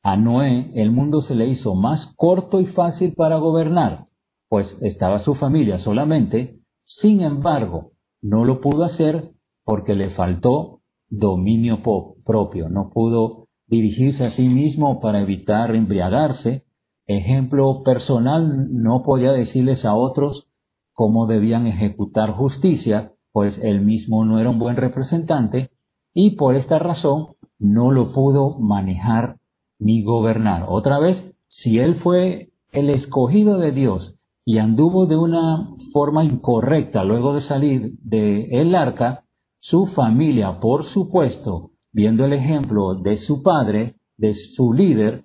A 0.01 0.15
Noé 0.15 0.72
el 0.75 0.92
mundo 0.92 1.22
se 1.24 1.36
le 1.36 1.48
hizo 1.48 1.75
más 1.75 2.13
corto 2.15 2.62
y 2.62 2.68
fácil 2.68 3.13
para 3.15 3.38
gobernar, 3.38 4.06
pues 4.50 4.68
estaba 4.82 5.24
su 5.24 5.36
familia 5.36 5.80
solamente, 5.80 6.60
sin 6.86 7.22
embargo, 7.22 7.92
no 8.22 8.46
lo 8.46 8.62
pudo 8.62 8.86
hacer 8.86 9.32
porque 9.65 9.96
le 9.96 10.12
faltó 10.12 10.80
dominio 11.10 11.82
propio, 12.25 12.70
no 12.70 12.92
pudo 12.94 13.48
dirigirse 13.68 14.25
a 14.25 14.36
sí 14.36 14.48
mismo 14.48 15.01
para 15.01 15.22
evitar 15.22 15.75
embriagarse, 15.75 16.63
ejemplo 17.08 17.84
personal, 17.84 18.68
no 18.72 19.03
podía 19.03 19.34
decirles 19.34 19.84
a 19.84 19.96
otros 19.96 20.48
cómo 20.94 21.27
debían 21.27 21.68
ejecutar 21.68 22.32
justicia, 22.32 23.12
pues 23.34 23.53
él 23.62 23.82
mismo 23.82 24.24
no 24.24 24.39
era 24.39 24.50
un 24.50 24.60
buen 24.60 24.77
representante 24.77 25.72
y 26.13 26.38
por 26.38 26.56
esta 26.56 26.80
razón 26.80 27.36
no 27.63 27.91
lo 27.91 28.12
pudo 28.12 28.60
manejar 28.60 29.38
ni 29.79 30.03
gobernar. 30.03 30.65
Otra 30.67 31.00
vez, 31.00 31.17
si 31.48 31.79
él 31.79 31.96
fue 31.96 32.50
el 32.72 32.89
escogido 32.89 33.58
de 33.58 33.72
Dios 33.72 34.15
y 34.46 34.58
anduvo 34.58 35.05
de 35.05 35.15
una 35.15 35.70
forma 35.93 36.25
incorrecta 36.25 37.03
luego 37.03 37.34
de 37.34 37.48
salir 37.48 37.93
del 38.03 38.53
el 38.53 38.75
arca, 38.75 39.24
su 39.60 39.88
familia, 39.88 40.60
por 40.60 40.86
supuesto, 40.91 41.72
viendo 41.93 42.25
el 42.25 42.34
ejemplo 42.34 42.96
de 42.96 43.20
su 43.20 43.41
padre, 43.41 43.96
de 44.17 44.36
su 44.55 44.74
líder, 44.74 45.24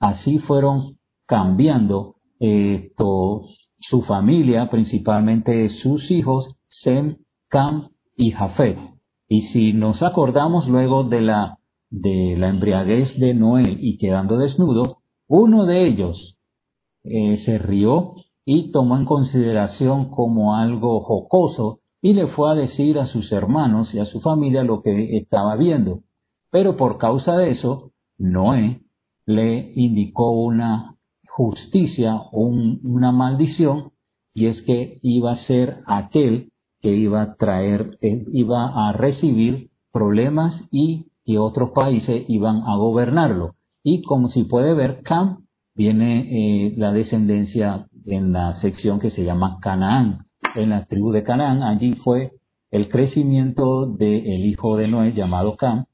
así 0.00 0.38
fueron 0.40 0.96
cambiando 1.26 2.16
eh, 2.40 2.90
su 3.78 4.02
familia, 4.02 4.68
principalmente 4.70 5.68
sus 5.82 6.10
hijos, 6.10 6.56
Sem, 6.82 7.18
Cam 7.48 7.90
y 8.16 8.32
Jafet. 8.32 8.78
Y 9.28 9.48
si 9.48 9.72
nos 9.72 10.02
acordamos 10.02 10.66
luego 10.68 11.04
de 11.04 11.20
la, 11.20 11.55
de 11.90 12.36
la 12.36 12.48
embriaguez 12.48 13.18
de 13.18 13.34
Noé 13.34 13.76
y 13.80 13.98
quedando 13.98 14.38
desnudo, 14.38 14.98
uno 15.28 15.64
de 15.66 15.86
ellos 15.86 16.36
eh, 17.04 17.42
se 17.44 17.58
rió 17.58 18.14
y 18.44 18.70
tomó 18.70 18.96
en 18.96 19.04
consideración 19.04 20.10
como 20.10 20.54
algo 20.54 21.00
jocoso 21.00 21.80
y 22.00 22.12
le 22.12 22.28
fue 22.28 22.50
a 22.50 22.54
decir 22.54 22.98
a 22.98 23.06
sus 23.06 23.32
hermanos 23.32 23.92
y 23.92 23.98
a 23.98 24.06
su 24.06 24.20
familia 24.20 24.62
lo 24.62 24.80
que 24.80 25.16
estaba 25.16 25.56
viendo. 25.56 26.00
Pero 26.50 26.76
por 26.76 26.98
causa 26.98 27.36
de 27.36 27.50
eso, 27.50 27.92
Noé 28.18 28.80
le 29.26 29.72
indicó 29.74 30.30
una 30.30 30.96
justicia 31.28 32.22
una 32.32 33.12
maldición 33.12 33.92
y 34.32 34.46
es 34.46 34.62
que 34.62 34.98
iba 35.02 35.32
a 35.32 35.46
ser 35.46 35.80
aquel 35.86 36.50
que 36.80 36.94
iba 36.94 37.22
a 37.22 37.34
traer, 37.34 37.96
eh, 38.00 38.24
iba 38.32 38.88
a 38.88 38.92
recibir 38.92 39.70
problemas 39.92 40.54
y 40.70 41.06
que 41.26 41.38
otros 41.38 41.70
países 41.70 42.24
iban 42.28 42.62
a 42.66 42.76
gobernarlo. 42.76 43.56
Y 43.82 44.02
como 44.02 44.28
si 44.28 44.44
puede 44.44 44.72
ver, 44.74 45.02
Cam 45.02 45.44
viene 45.74 46.66
eh, 46.68 46.74
la 46.76 46.92
descendencia 46.92 47.86
en 48.06 48.32
la 48.32 48.58
sección 48.60 49.00
que 49.00 49.10
se 49.10 49.24
llama 49.24 49.58
Canaán. 49.60 50.26
En 50.54 50.70
la 50.70 50.86
tribu 50.86 51.12
de 51.12 51.24
Canaán, 51.24 51.62
allí 51.62 51.94
fue 51.96 52.30
el 52.70 52.88
crecimiento 52.88 53.86
del 53.86 54.46
hijo 54.46 54.76
de 54.76 54.88
Noé 54.88 55.12
llamado 55.12 55.56
Cam, 55.56 55.86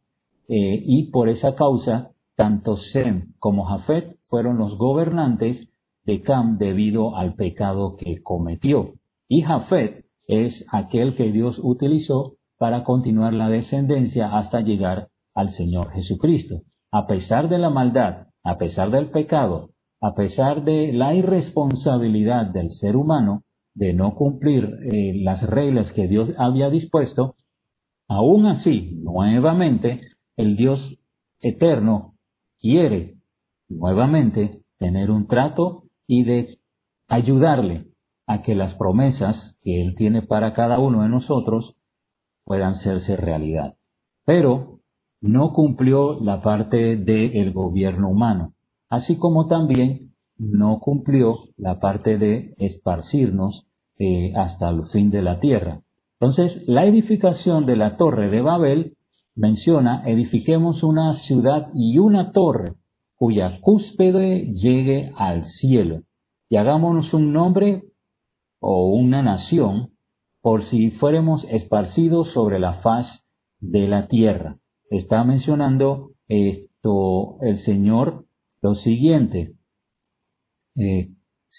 eh, 0.49 0.83
y 0.85 1.11
por 1.11 1.29
esa 1.29 1.55
causa 1.55 2.11
tanto 2.37 2.77
Sem 2.93 3.33
como 3.39 3.65
Jafet 3.65 4.17
fueron 4.29 4.59
los 4.59 4.77
gobernantes 4.77 5.69
de 6.05 6.21
Cam 6.23 6.59
debido 6.59 7.17
al 7.17 7.35
pecado 7.35 7.97
que 7.97 8.23
cometió. 8.23 8.93
Y 9.29 9.43
Jafet 9.43 10.05
es 10.27 10.65
aquel 10.71 11.15
que 11.17 11.33
Dios 11.33 11.59
utilizó 11.63 12.35
para 12.59 12.85
continuar 12.85 13.33
la 13.33 13.49
descendencia 13.49 14.37
hasta 14.37 14.61
llegar 14.61 15.09
al 15.35 15.55
Señor 15.55 15.91
Jesucristo. 15.93 16.63
A 16.91 17.07
pesar 17.07 17.49
de 17.49 17.59
la 17.59 17.71
maldad, 17.71 18.29
a 18.45 18.59
pesar 18.59 18.91
del 18.91 19.11
pecado, 19.11 19.71
a 20.01 20.15
pesar 20.15 20.65
de 20.65 20.93
la 20.93 21.15
irresponsabilidad 21.15 22.47
del 22.47 22.71
ser 22.81 22.97
humano 22.97 23.45
de 23.75 23.95
no 23.95 24.15
cumplir 24.15 24.65
eh, 24.85 25.15
las 25.23 25.43
reglas 25.43 25.91
que 25.93 26.09
Dios 26.09 26.31
había 26.37 26.71
dispuesto, 26.71 27.37
aún 28.09 28.47
así, 28.47 29.01
nuevamente, 29.03 30.01
el 30.37 30.57
Dios 30.57 30.81
eterno 31.41 32.15
quiere 32.61 33.15
nuevamente 33.69 34.63
tener 34.79 35.11
un 35.11 35.27
trato 35.27 35.85
y 36.07 36.25
de 36.25 36.59
ayudarle 37.09 37.87
a 38.27 38.43
que 38.43 38.55
las 38.55 38.75
promesas 38.75 39.57
que 39.61 39.83
Él 39.83 39.95
tiene 39.97 40.23
para 40.23 40.55
cada 40.55 40.79
uno 40.79 41.03
de 41.03 41.09
nosotros 41.09 41.75
puedan 42.45 42.81
serse 42.81 43.17
realidad. 43.17 43.77
Pero 44.25 44.72
no 45.23 45.53
cumplió 45.53 46.21
la 46.21 46.43
parte 46.43 46.97
del 46.97 47.53
gobierno 47.53 48.11
humano, 48.11 48.53
así 48.91 49.17
como 49.17 49.47
también 49.47 50.13
no 50.37 50.81
cumplió 50.81 51.39
la 51.57 51.79
parte 51.79 52.19
de 52.19 52.55
esparcirnos 52.59 53.65
eh, 53.99 54.33
hasta 54.35 54.69
el 54.69 54.87
fin 54.89 55.11
de 55.11 55.23
la 55.23 55.39
tierra. 55.39 55.81
Entonces, 56.19 56.63
la 56.67 56.85
edificación 56.87 57.67
de 57.67 57.77
la 57.77 57.97
torre 57.97 58.31
de 58.31 58.43
Babel 58.43 58.97
menciona, 59.37 60.03
edifiquemos 60.07 60.83
una 60.83 61.21
ciudad 61.23 61.69
y 61.73 61.99
una 61.99 62.33
torre 62.33 62.75
cuya 63.15 63.61
cúspide 63.61 64.53
llegue 64.53 65.13
al 65.17 65.47
cielo 65.61 66.03
y 66.49 66.57
hagámonos 66.57 67.15
un 67.15 67.33
nombre 67.33 67.85
o 68.61 68.89
una 68.89 69.23
nación 69.23 69.91
por 70.41 70.69
si 70.69 70.91
fuéramos 70.91 71.45
esparcidos 71.49 72.33
sobre 72.33 72.59
la 72.59 72.75
faz 72.81 73.07
de 73.61 73.87
la 73.87 74.09
tierra. 74.09 74.57
Está 74.93 75.25
mencionando 75.25 76.11
esto 76.29 77.39
el 77.41 77.65
Señor 77.65 78.27
lo 78.61 78.75
siguiente. 78.77 79.55
Eh, 80.77 81.09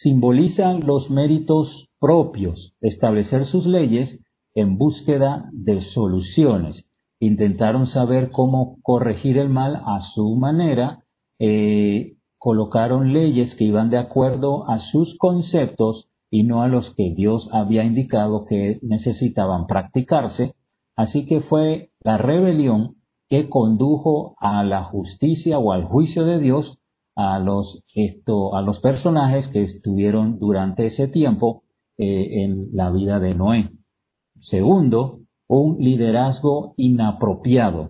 simbolizan 0.01 0.85
los 0.85 1.09
méritos 1.09 1.89
propios, 1.99 2.73
establecer 2.81 3.45
sus 3.47 3.65
leyes 3.65 4.19
en 4.53 4.77
búsqueda 4.77 5.49
de 5.51 5.81
soluciones 5.93 6.85
intentaron 7.25 7.87
saber 7.87 8.31
cómo 8.31 8.77
corregir 8.81 9.37
el 9.37 9.49
mal 9.49 9.81
a 9.85 10.01
su 10.13 10.35
manera, 10.35 11.03
eh, 11.39 12.17
colocaron 12.37 13.13
leyes 13.13 13.55
que 13.55 13.63
iban 13.63 13.89
de 13.89 13.97
acuerdo 13.97 14.69
a 14.69 14.79
sus 14.91 15.17
conceptos 15.17 16.09
y 16.29 16.43
no 16.43 16.61
a 16.61 16.67
los 16.67 16.93
que 16.95 17.13
Dios 17.15 17.47
había 17.53 17.83
indicado 17.83 18.45
que 18.45 18.79
necesitaban 18.81 19.67
practicarse. 19.67 20.55
Así 20.95 21.25
que 21.25 21.41
fue 21.41 21.91
la 22.01 22.17
rebelión 22.17 22.95
que 23.33 23.49
condujo 23.49 24.35
a 24.39 24.63
la 24.63 24.83
justicia 24.83 25.57
o 25.57 25.71
al 25.71 25.85
juicio 25.85 26.23
de 26.23 26.37
Dios 26.37 26.77
a 27.15 27.39
los, 27.39 27.83
esto, 27.95 28.55
a 28.55 28.61
los 28.61 28.77
personajes 28.79 29.47
que 29.47 29.63
estuvieron 29.63 30.37
durante 30.37 30.85
ese 30.85 31.07
tiempo 31.07 31.63
eh, 31.97 32.43
en 32.43 32.67
la 32.73 32.91
vida 32.91 33.19
de 33.19 33.33
Noé. 33.33 33.71
Segundo, 34.39 35.21
un 35.47 35.77
liderazgo 35.79 36.75
inapropiado. 36.77 37.89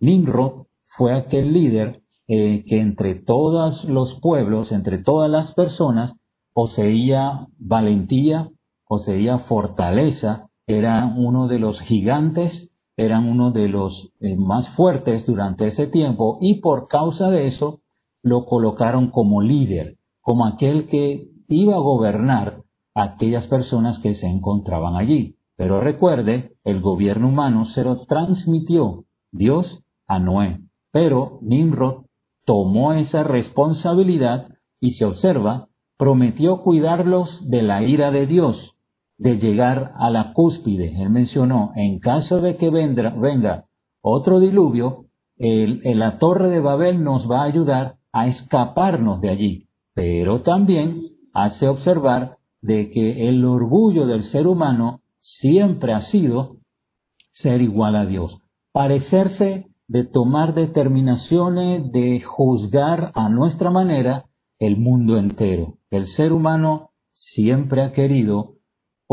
Nimrod 0.00 0.66
fue 0.98 1.14
aquel 1.14 1.54
líder 1.54 2.02
eh, 2.28 2.62
que 2.66 2.78
entre 2.78 3.14
todos 3.14 3.84
los 3.84 4.20
pueblos, 4.20 4.70
entre 4.70 4.98
todas 4.98 5.30
las 5.30 5.54
personas, 5.54 6.12
poseía 6.52 7.46
valentía, 7.56 8.50
poseía 8.86 9.38
fortaleza, 9.38 10.50
era 10.66 11.10
uno 11.16 11.48
de 11.48 11.58
los 11.58 11.80
gigantes, 11.80 12.63
era 12.96 13.18
uno 13.18 13.50
de 13.50 13.68
los 13.68 14.10
eh, 14.20 14.36
más 14.36 14.68
fuertes 14.76 15.26
durante 15.26 15.68
ese 15.68 15.86
tiempo 15.86 16.38
y 16.40 16.60
por 16.60 16.88
causa 16.88 17.30
de 17.30 17.48
eso 17.48 17.80
lo 18.22 18.46
colocaron 18.46 19.10
como 19.10 19.42
líder, 19.42 19.96
como 20.20 20.46
aquel 20.46 20.86
que 20.86 21.28
iba 21.48 21.74
a 21.74 21.80
gobernar 21.80 22.62
a 22.94 23.02
aquellas 23.02 23.46
personas 23.48 23.98
que 23.98 24.14
se 24.14 24.26
encontraban 24.26 24.96
allí. 24.96 25.36
Pero 25.56 25.80
recuerde, 25.80 26.52
el 26.64 26.80
gobierno 26.80 27.28
humano 27.28 27.66
se 27.66 27.84
lo 27.84 28.06
transmitió 28.06 29.04
Dios 29.30 29.66
a 30.06 30.18
Noé. 30.18 30.60
Pero 30.90 31.38
Nimrod 31.42 32.06
tomó 32.44 32.92
esa 32.92 33.22
responsabilidad 33.22 34.48
y 34.80 34.94
se 34.94 35.04
observa, 35.04 35.68
prometió 35.96 36.62
cuidarlos 36.62 37.28
de 37.48 37.62
la 37.62 37.82
ira 37.82 38.10
de 38.10 38.26
Dios, 38.26 38.73
de 39.18 39.36
llegar 39.36 39.92
a 39.96 40.10
la 40.10 40.32
cúspide. 40.32 41.00
Él 41.00 41.10
mencionó, 41.10 41.72
en 41.76 41.98
caso 41.98 42.40
de 42.40 42.56
que 42.56 42.70
venga 42.70 43.64
otro 44.02 44.40
diluvio, 44.40 45.06
la 45.36 46.18
torre 46.18 46.48
de 46.48 46.60
Babel 46.60 47.02
nos 47.02 47.30
va 47.30 47.42
a 47.42 47.46
ayudar 47.46 47.96
a 48.12 48.28
escaparnos 48.28 49.20
de 49.20 49.28
allí. 49.28 49.68
Pero 49.94 50.42
también 50.42 51.02
hace 51.32 51.68
observar 51.68 52.38
de 52.60 52.90
que 52.90 53.28
el 53.28 53.44
orgullo 53.44 54.06
del 54.06 54.30
ser 54.30 54.46
humano 54.46 55.00
siempre 55.40 55.92
ha 55.92 56.02
sido 56.10 56.56
ser 57.34 57.62
igual 57.62 57.96
a 57.96 58.06
Dios, 58.06 58.38
parecerse 58.72 59.66
de 59.86 60.04
tomar 60.04 60.54
determinaciones, 60.54 61.92
de 61.92 62.20
juzgar 62.20 63.12
a 63.14 63.28
nuestra 63.28 63.70
manera 63.70 64.24
el 64.58 64.76
mundo 64.76 65.18
entero. 65.18 65.74
El 65.90 66.06
ser 66.14 66.32
humano 66.32 66.90
siempre 67.12 67.82
ha 67.82 67.92
querido 67.92 68.53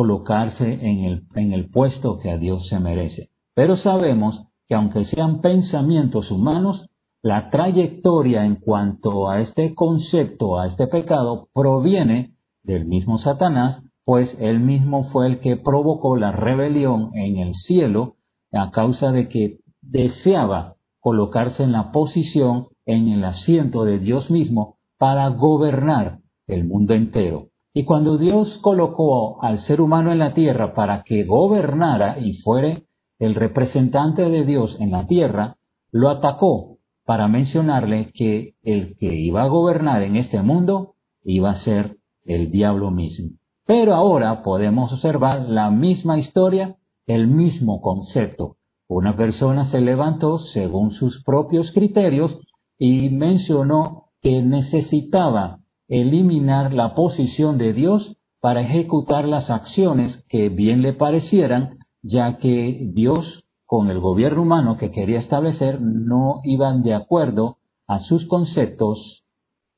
colocarse 0.01 0.65
en 0.65 1.03
el, 1.05 1.24
en 1.36 1.53
el 1.53 1.70
puesto 1.70 2.17
que 2.17 2.31
a 2.31 2.38
Dios 2.39 2.67
se 2.70 2.79
merece. 2.79 3.29
Pero 3.53 3.77
sabemos 3.77 4.48
que 4.67 4.74
aunque 4.74 5.05
sean 5.05 5.41
pensamientos 5.41 6.31
humanos, 6.31 6.89
la 7.22 7.51
trayectoria 7.51 8.43
en 8.43 8.55
cuanto 8.55 9.29
a 9.29 9.41
este 9.41 9.75
concepto, 9.75 10.60
a 10.60 10.65
este 10.65 10.88
pecado, 10.88 11.50
proviene 11.53 12.34
del 12.63 12.86
mismo 12.86 13.20
Satanás, 13.20 13.84
pues 14.03 14.27
él 14.39 14.60
mismo 14.60 15.03
fue 15.12 15.27
el 15.27 15.39
que 15.39 15.55
provocó 15.55 16.15
la 16.15 16.31
rebelión 16.31 17.12
en 17.13 17.38
el 17.38 17.53
cielo 17.67 18.15
a 18.51 18.72
causa 18.72 19.12
de 19.12 19.29
que 19.29 19.60
deseaba 19.84 20.77
colocarse 21.00 21.62
en 21.62 21.74
la 21.74 21.91
posición, 21.91 22.70
en 22.88 23.08
el 23.10 23.24
asiento 23.24 23.86
de 23.86 24.00
Dios 24.00 24.31
mismo, 24.31 24.77
para 24.98 25.27
gobernar 25.27 26.22
el 26.48 26.63
mundo 26.63 26.96
entero. 26.96 27.50
Y 27.73 27.85
cuando 27.85 28.17
Dios 28.17 28.59
colocó 28.61 29.41
al 29.43 29.65
ser 29.65 29.79
humano 29.79 30.11
en 30.11 30.19
la 30.19 30.33
tierra 30.33 30.73
para 30.73 31.03
que 31.03 31.24
gobernara 31.24 32.19
y 32.19 32.33
fuere 32.41 32.83
el 33.17 33.35
representante 33.35 34.24
de 34.27 34.46
Dios 34.46 34.75
en 34.79 34.91
la 34.91 35.07
tierra, 35.07 35.55
lo 35.91 36.09
atacó 36.09 36.77
para 37.05 37.27
mencionarle 37.27 38.11
que 38.13 38.55
el 38.63 38.98
que 38.98 39.13
iba 39.15 39.43
a 39.43 39.48
gobernar 39.48 40.03
en 40.03 40.17
este 40.17 40.41
mundo 40.41 40.96
iba 41.24 41.51
a 41.51 41.63
ser 41.63 41.98
el 42.25 42.51
diablo 42.51 42.91
mismo. 42.91 43.37
Pero 43.65 43.96
ahora 43.96 44.43
podemos 44.43 44.91
observar 44.91 45.48
la 45.48 45.69
misma 45.69 46.19
historia, 46.19 46.75
el 47.07 47.27
mismo 47.27 47.81
concepto. 47.81 48.57
Una 48.87 49.15
persona 49.15 49.72
se 49.72 49.79
levantó 49.79 50.39
según 50.53 50.91
sus 50.91 51.24
propios 51.24 51.72
criterios 51.72 52.37
y 52.77 53.09
mencionó 53.09 54.07
que 54.22 54.41
necesitaba 54.41 55.60
eliminar 55.91 56.73
la 56.73 56.95
posición 56.95 57.57
de 57.57 57.73
Dios 57.73 58.15
para 58.39 58.61
ejecutar 58.61 59.27
las 59.27 59.49
acciones 59.49 60.23
que 60.29 60.47
bien 60.47 60.81
le 60.81 60.93
parecieran, 60.93 61.79
ya 62.01 62.37
que 62.37 62.89
Dios 62.93 63.43
con 63.65 63.89
el 63.89 63.99
gobierno 63.99 64.43
humano 64.43 64.77
que 64.77 64.91
quería 64.91 65.19
establecer 65.19 65.81
no 65.81 66.39
iban 66.45 66.81
de 66.81 66.93
acuerdo 66.93 67.57
a 67.87 67.99
sus 67.99 68.25
conceptos 68.27 69.23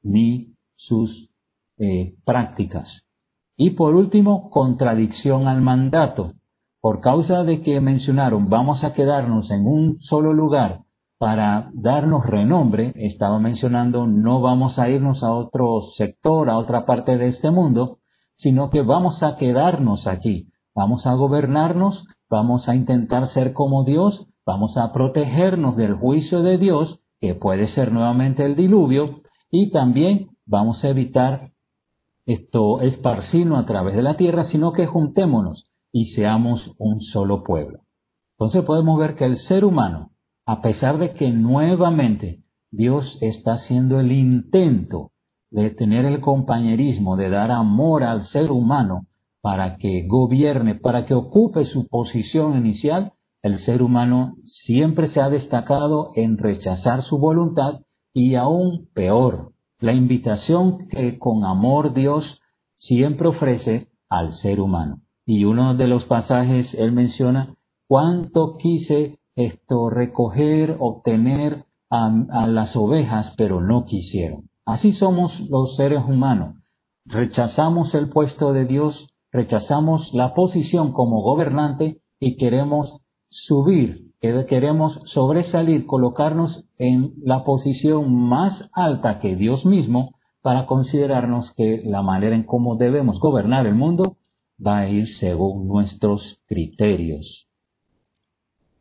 ni 0.03 0.53
sus 0.73 1.29
eh, 1.79 2.13
prácticas. 2.25 2.87
Y 3.57 3.71
por 3.71 3.95
último, 3.95 4.51
contradicción 4.51 5.47
al 5.47 5.61
mandato 5.61 6.33
por 6.79 7.01
causa 7.01 7.43
de 7.43 7.63
que 7.63 7.81
mencionaron 7.81 8.49
vamos 8.49 8.83
a 8.83 8.93
quedarnos 8.93 9.49
en 9.49 9.65
un 9.65 9.99
solo 10.01 10.31
lugar 10.31 10.81
para 11.17 11.69
darnos 11.73 12.25
renombre, 12.25 12.93
estaba 12.95 13.39
mencionando 13.39 14.07
no 14.07 14.41
vamos 14.41 14.77
a 14.77 14.89
irnos 14.89 15.23
a 15.23 15.31
otro 15.33 15.81
sector, 15.97 16.49
a 16.49 16.57
otra 16.57 16.85
parte 16.85 17.17
de 17.17 17.29
este 17.29 17.51
mundo, 17.51 17.99
sino 18.35 18.69
que 18.69 18.81
vamos 18.81 19.21
a 19.23 19.37
quedarnos 19.37 20.05
allí, 20.07 20.47
vamos 20.75 21.05
a 21.05 21.13
gobernarnos, 21.13 22.05
vamos 22.29 22.67
a 22.67 22.75
intentar 22.75 23.31
ser 23.33 23.53
como 23.53 23.83
Dios, 23.83 24.27
vamos 24.45 24.75
a 24.77 24.91
protegernos 24.91 25.77
del 25.77 25.93
juicio 25.93 26.41
de 26.41 26.57
Dios, 26.57 26.99
que 27.21 27.35
puede 27.35 27.73
ser 27.73 27.91
nuevamente 27.91 28.43
el 28.45 28.55
diluvio, 28.55 29.21
y 29.49 29.71
también 29.71 30.29
vamos 30.45 30.83
a 30.83 30.89
evitar 30.89 31.51
esto 32.25 32.81
esparcirnos 32.81 33.63
a 33.63 33.65
través 33.65 33.95
de 33.95 34.01
la 34.01 34.17
tierra, 34.17 34.45
sino 34.49 34.73
que 34.73 34.87
juntémonos 34.87 35.69
y 35.91 36.13
seamos 36.15 36.71
un 36.77 37.01
solo 37.01 37.43
pueblo. 37.43 37.79
Entonces 38.37 38.63
podemos 38.63 38.97
ver 38.97 39.15
que 39.15 39.25
el 39.25 39.39
ser 39.47 39.63
humano, 39.63 40.09
a 40.45 40.61
pesar 40.61 40.97
de 40.97 41.13
que 41.13 41.31
nuevamente 41.31 42.39
Dios 42.71 43.17
está 43.21 43.53
haciendo 43.55 43.99
el 43.99 44.11
intento 44.11 45.11
de 45.51 45.69
tener 45.69 46.05
el 46.05 46.19
compañerismo, 46.19 47.15
de 47.15 47.29
dar 47.29 47.51
amor 47.51 48.03
al 48.03 48.27
ser 48.29 48.51
humano 48.51 49.05
para 49.41 49.77
que 49.77 50.07
gobierne, 50.07 50.75
para 50.75 51.05
que 51.05 51.13
ocupe 51.13 51.65
su 51.65 51.87
posición 51.87 52.57
inicial, 52.57 53.13
el 53.43 53.63
ser 53.65 53.83
humano 53.83 54.35
siempre 54.65 55.09
se 55.09 55.21
ha 55.21 55.29
destacado 55.29 56.11
en 56.15 56.37
rechazar 56.37 57.03
su 57.03 57.19
voluntad 57.19 57.81
y 58.13 58.35
aún 58.35 58.87
peor, 58.93 59.51
la 59.79 59.93
invitación 59.93 60.87
que 60.87 61.19
con 61.19 61.43
amor 61.43 61.93
Dios 61.93 62.23
siempre 62.79 63.27
ofrece 63.27 63.89
al 64.09 64.33
ser 64.41 64.59
humano. 64.59 65.01
Y 65.25 65.45
uno 65.45 65.75
de 65.75 65.87
los 65.87 66.05
pasajes 66.05 66.73
él 66.73 66.91
menciona 66.91 67.53
cuánto 67.87 68.57
quise 68.57 69.19
esto 69.35 69.89
recoger, 69.89 70.77
obtener 70.79 71.65
a, 71.89 72.47
las 72.47 72.75
ovejas, 72.75 73.33
pero 73.37 73.61
no 73.61 73.85
quisieron. 73.85 74.49
Así 74.65 74.93
somos 74.93 75.31
los 75.49 75.75
seres 75.75 76.03
humanos. 76.07 76.55
Rechazamos 77.05 77.93
el 77.93 78.09
puesto 78.09 78.53
de 78.53 78.65
Dios, 78.65 79.07
rechazamos 79.31 80.09
la 80.13 80.33
posición 80.33 80.93
como 80.93 81.21
gobernante 81.21 81.97
y 82.19 82.37
queremos 82.37 83.01
subir, 83.29 84.11
queremos 84.21 84.99
sobresalir, 85.05 85.85
colocarnos 85.85 86.65
en 86.77 87.13
la 87.23 87.43
posición 87.43 88.15
más 88.15 88.69
alta 88.71 89.19
que 89.19 89.35
Dios 89.35 89.65
mismo 89.65 90.15
para 90.41 90.65
considerarnos 90.65 91.51
que 91.55 91.81
la 91.85 92.01
manera 92.01 92.35
en 92.35 92.43
cómo 92.43 92.75
debemos 92.77 93.19
gobernar 93.19 93.67
el 93.67 93.75
mundo 93.75 94.17
va 94.65 94.79
a 94.79 94.89
ir 94.89 95.07
según 95.19 95.67
nuestros 95.67 96.39
criterios. 96.47 97.47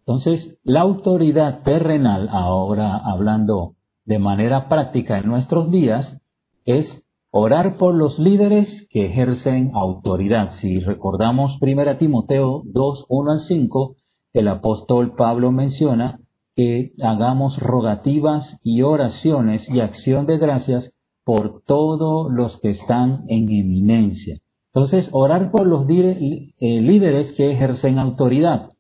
Entonces, 0.06 0.58
la 0.64 0.80
autoridad 0.80 1.62
terrenal, 1.62 2.28
ahora 2.30 2.96
hablando 2.96 3.74
de 4.04 4.18
manera 4.18 4.68
práctica 4.68 5.18
en 5.18 5.26
nuestros 5.28 5.70
días, 5.70 6.20
es 6.64 6.86
orar 7.30 7.76
por 7.78 7.94
los 7.94 8.18
líderes 8.18 8.68
que 8.90 9.06
ejercen 9.06 9.70
autoridad. 9.74 10.52
Si 10.60 10.80
recordamos 10.80 11.56
1 11.60 11.96
Timoteo 11.96 12.62
2, 12.64 13.06
1 13.08 13.32
al 13.32 13.40
5, 13.46 13.96
el 14.32 14.48
apóstol 14.48 15.14
Pablo 15.16 15.52
menciona 15.52 16.18
que 16.56 16.92
hagamos 17.02 17.58
rogativas 17.58 18.44
y 18.62 18.82
oraciones 18.82 19.68
y 19.68 19.80
acción 19.80 20.26
de 20.26 20.38
gracias 20.38 20.92
por 21.24 21.62
todos 21.64 22.30
los 22.30 22.60
que 22.60 22.70
están 22.70 23.24
en 23.28 23.44
eminencia 23.44 24.42
entonces, 24.74 25.06
orar 25.12 25.50
por 25.50 25.66
los 25.66 25.86
eh, 25.86 26.80
líderes 26.80 27.32
que 27.34 27.52
ejercen 27.52 27.98
autoridad, 27.98 28.70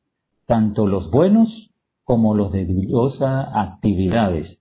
tanto 0.46 0.86
los 0.86 1.10
buenos 1.10 1.70
como 2.04 2.34
los 2.34 2.52
de 2.52 2.66
dubiosas 2.66 3.48
actividades. 3.54 4.58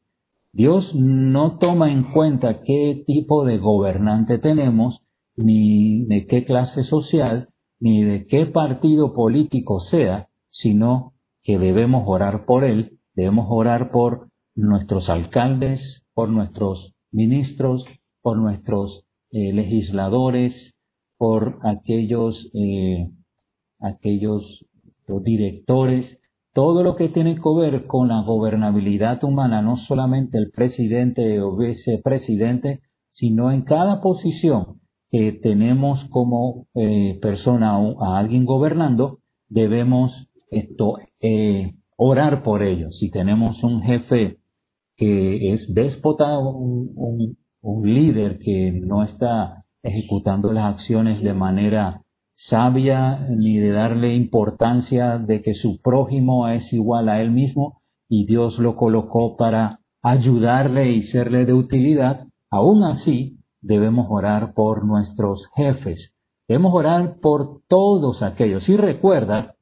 Dios 0.54 0.94
no 0.94 1.58
toma 1.58 1.92
en 1.92 2.12
cuenta 2.12 2.62
qué 2.62 3.04
tipo 3.06 3.46
de 3.46 3.58
gobernante 3.58 4.38
tenemos, 4.38 5.02
ni 5.36 6.06
de 6.06 6.28
qué 6.28 6.44
clase 6.44 6.84
social, 6.84 7.50
ni 7.80 8.04
de 8.04 8.28
qué 8.28 8.46
partido 8.46 9.14
político 9.14 9.80
sea, 9.80 10.28
sino 10.50 11.14
que 11.44 11.58
debemos 11.58 12.04
orar 12.06 12.46
por 12.46 12.64
él, 12.64 13.00
debemos 13.16 13.48
orar 13.50 13.92
por 13.92 14.30
nuestros 14.56 15.10
alcaldes, 15.10 16.04
por 16.14 16.30
nuestros 16.30 16.94
ministros, 17.12 17.86
por 18.22 18.38
nuestros 18.38 19.06
eh, 19.32 19.54
legisladores, 19.54 20.54
por 21.18 21.60
aquellos, 21.64 22.50
eh, 22.54 23.10
aquellos 23.80 24.66
directores, 25.20 26.18
todo 26.54 26.84
lo 26.84 26.96
que 26.96 27.10
tiene 27.10 27.36
que 27.36 27.42
ver 27.58 27.86
con 27.88 28.10
la 28.10 28.22
gobernabilidad 28.22 29.24
humana, 29.24 29.62
no 29.62 29.78
solamente 29.78 30.38
el 30.38 30.52
presidente 30.52 31.42
o 31.42 31.56
vicepresidente, 31.56 32.82
sino 33.10 33.52
en 33.52 33.62
cada 33.64 34.02
posición 34.02 34.80
que 35.10 35.34
tenemos 35.34 36.04
como 36.10 36.68
eh, 36.76 37.20
persona 37.22 37.76
a 37.76 38.18
alguien 38.18 38.46
gobernando, 38.46 39.20
debemos 39.50 40.12
eh, 41.20 41.74
orar 41.98 42.44
por 42.44 42.64
ellos. 42.64 42.98
Si 43.00 43.10
tenemos 43.12 43.62
un 43.64 43.82
jefe 43.82 44.38
que 44.96 45.54
es 45.54 45.74
déspota, 45.74 46.38
un, 46.40 47.36
un 47.62 47.94
líder 47.94 48.40
que 48.40 48.72
no 48.72 49.04
está 49.04 49.58
ejecutando 49.84 50.52
las 50.52 50.76
acciones 50.76 51.22
de 51.22 51.34
manera 51.34 52.02
sabia 52.50 53.28
ni 53.30 53.58
de 53.58 53.72
darle 53.72 54.16
importancia 54.16 55.18
de 55.18 55.42
que 55.42 55.54
su 55.54 55.82
prójimo 55.82 56.48
es 56.48 56.72
igual 56.74 57.10
a 57.10 57.22
él 57.22 57.32
mismo 57.32 57.82
y 58.10 58.26
Dios 58.26 58.60
lo 58.60 58.76
colocó 58.76 59.38
para 59.38 59.80
ayudarle 60.02 60.92
y 60.92 61.08
serle 61.08 61.46
de 61.46 61.54
utilidad, 61.54 62.28
aún 62.50 62.84
así 62.84 63.38
debemos 63.62 64.08
orar 64.10 64.54
por 64.54 64.84
nuestros 64.84 65.48
jefes, 65.56 66.14
debemos 66.48 66.74
orar 66.74 67.18
por 67.22 67.62
todos 67.68 68.22
aquellos. 68.24 68.68
Y 68.68 68.76
recuerda, 68.76 69.56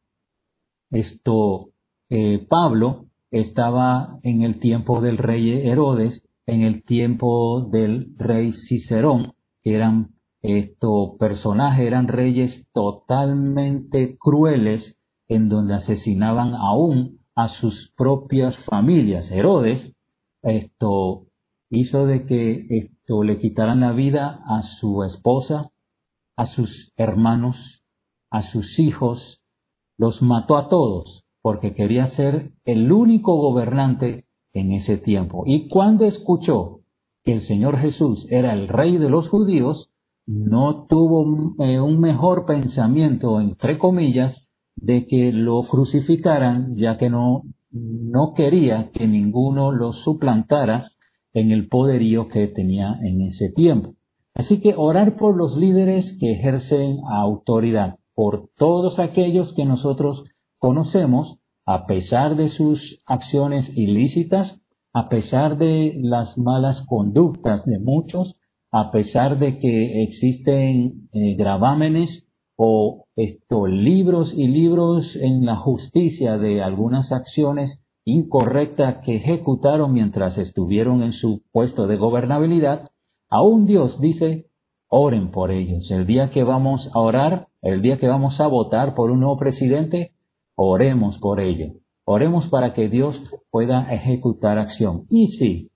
esto, 0.89 1.69
eh, 2.09 2.45
Pablo 2.49 3.05
estaba 3.29 4.17
en 4.23 4.41
el 4.41 4.59
tiempo 4.59 5.01
del 5.01 5.17
rey 5.17 5.67
Herodes, 5.67 6.23
en 6.47 6.63
el 6.63 6.83
tiempo 6.83 7.61
del 7.61 8.15
rey 8.17 8.53
Cicerón, 8.67 9.33
que 9.61 9.75
eran 9.75 10.11
estos 10.41 11.17
personajes, 11.17 11.85
eran 11.85 12.07
reyes 12.07 12.67
totalmente 12.73 14.17
crueles, 14.17 14.97
en 15.27 15.49
donde 15.49 15.75
asesinaban 15.75 16.55
aún 16.55 17.19
a 17.35 17.49
sus 17.59 17.93
propias 17.95 18.55
familias. 18.65 19.29
Herodes, 19.31 19.95
esto 20.41 21.27
hizo 21.69 22.05
de 22.05 22.25
que 22.25 22.65
esto 22.69 23.23
le 23.23 23.39
quitaran 23.39 23.81
la 23.81 23.91
vida 23.91 24.41
a 24.47 24.63
su 24.79 25.03
esposa, 25.03 25.71
a 26.35 26.47
sus 26.47 26.91
hermanos, 26.95 27.55
a 28.31 28.43
sus 28.51 28.79
hijos, 28.79 29.41
los 29.97 30.21
mató 30.21 30.57
a 30.57 30.69
todos 30.69 31.25
porque 31.41 31.73
quería 31.73 32.15
ser 32.15 32.51
el 32.65 32.91
único 32.91 33.35
gobernante 33.35 34.25
en 34.53 34.73
ese 34.73 34.97
tiempo. 34.97 35.43
Y 35.45 35.67
cuando 35.67 36.05
escuchó 36.05 36.81
que 37.23 37.33
el 37.33 37.47
Señor 37.47 37.77
Jesús 37.77 38.25
era 38.29 38.53
el 38.53 38.67
rey 38.67 38.97
de 38.97 39.09
los 39.09 39.29
judíos, 39.29 39.88
no 40.29 40.85
tuvo 40.87 41.55
eh, 41.57 41.79
un 41.79 41.99
mejor 41.99 42.45
pensamiento, 42.45 43.41
entre 43.41 43.79
comillas, 43.79 44.35
de 44.75 45.07
que 45.07 45.33
lo 45.33 45.63
crucificaran, 45.63 46.75
ya 46.75 46.99
que 46.99 47.09
no, 47.09 47.41
no 47.71 48.33
quería 48.35 48.91
que 48.93 49.07
ninguno 49.07 49.71
lo 49.71 49.93
suplantara 49.93 50.91
en 51.33 51.51
el 51.51 51.67
poderío 51.67 52.27
que 52.27 52.47
tenía 52.47 52.99
en 53.01 53.21
ese 53.23 53.49
tiempo. 53.49 53.95
Así 54.35 54.61
que 54.61 54.75
orar 54.77 55.17
por 55.17 55.35
los 55.35 55.57
líderes 55.57 56.05
que 56.19 56.33
ejercen 56.33 56.99
autoridad, 57.09 57.95
por 58.13 58.49
todos 58.55 58.99
aquellos 58.99 59.51
que 59.55 59.65
nosotros 59.65 60.25
conocemos, 60.59 61.39
a 61.65 61.87
pesar 61.87 62.35
de 62.35 62.49
sus 62.49 62.79
acciones 63.07 63.67
ilícitas, 63.75 64.59
a 64.93 65.09
pesar 65.09 65.57
de 65.57 65.93
las 66.03 66.37
malas 66.37 66.85
conductas 66.85 67.65
de 67.65 67.79
muchos, 67.79 68.38
a 68.71 68.91
pesar 68.91 69.39
de 69.39 69.57
que 69.59 70.03
existen 70.03 71.09
eh, 71.11 71.35
gravámenes 71.35 72.09
o 72.55 73.05
estos 73.15 73.69
libros 73.69 74.31
y 74.35 74.47
libros 74.47 75.05
en 75.15 75.45
la 75.45 75.55
justicia 75.55 76.37
de 76.37 76.61
algunas 76.61 77.11
acciones 77.11 77.81
incorrectas 78.05 78.97
que 79.05 79.17
ejecutaron 79.17 79.93
mientras 79.93 80.37
estuvieron 80.37 81.03
en 81.03 81.13
su 81.13 81.41
puesto 81.51 81.87
de 81.87 81.97
gobernabilidad, 81.97 82.89
aún 83.29 83.65
Dios 83.65 83.99
dice, 84.01 84.47
oren 84.89 85.31
por 85.31 85.51
ellos. 85.51 85.89
El 85.91 86.05
día 86.05 86.31
que 86.31 86.43
vamos 86.43 86.89
a 86.93 86.99
orar, 86.99 87.47
el 87.61 87.81
día 87.81 87.99
que 87.99 88.07
vamos 88.07 88.39
a 88.39 88.47
votar 88.47 88.95
por 88.95 89.11
un 89.11 89.19
nuevo 89.21 89.37
presidente, 89.37 90.11
oremos 90.55 91.17
por 91.19 91.39
ello. 91.39 91.73
Oremos 92.05 92.47
para 92.47 92.73
que 92.73 92.89
Dios 92.89 93.15
pueda 93.51 93.93
ejecutar 93.93 94.57
acción. 94.57 95.05
Y 95.09 95.37
si 95.37 95.68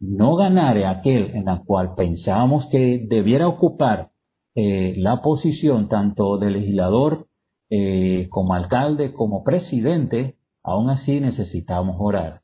no 0.00 0.36
ganare 0.36 0.86
aquel 0.86 1.32
en 1.34 1.46
la 1.46 1.62
cual 1.64 1.94
pensábamos 1.94 2.66
que 2.70 3.06
debiera 3.08 3.48
ocupar 3.48 4.10
eh, 4.54 4.94
la 4.96 5.22
posición 5.22 5.88
tanto 5.88 6.38
de 6.38 6.50
legislador 6.50 7.26
eh, 7.70 8.28
como 8.30 8.54
alcalde 8.54 9.12
como 9.12 9.44
presidente, 9.44 10.36
aún 10.62 10.90
así 10.90 11.20
necesitamos 11.20 11.96
orar. 11.98 12.40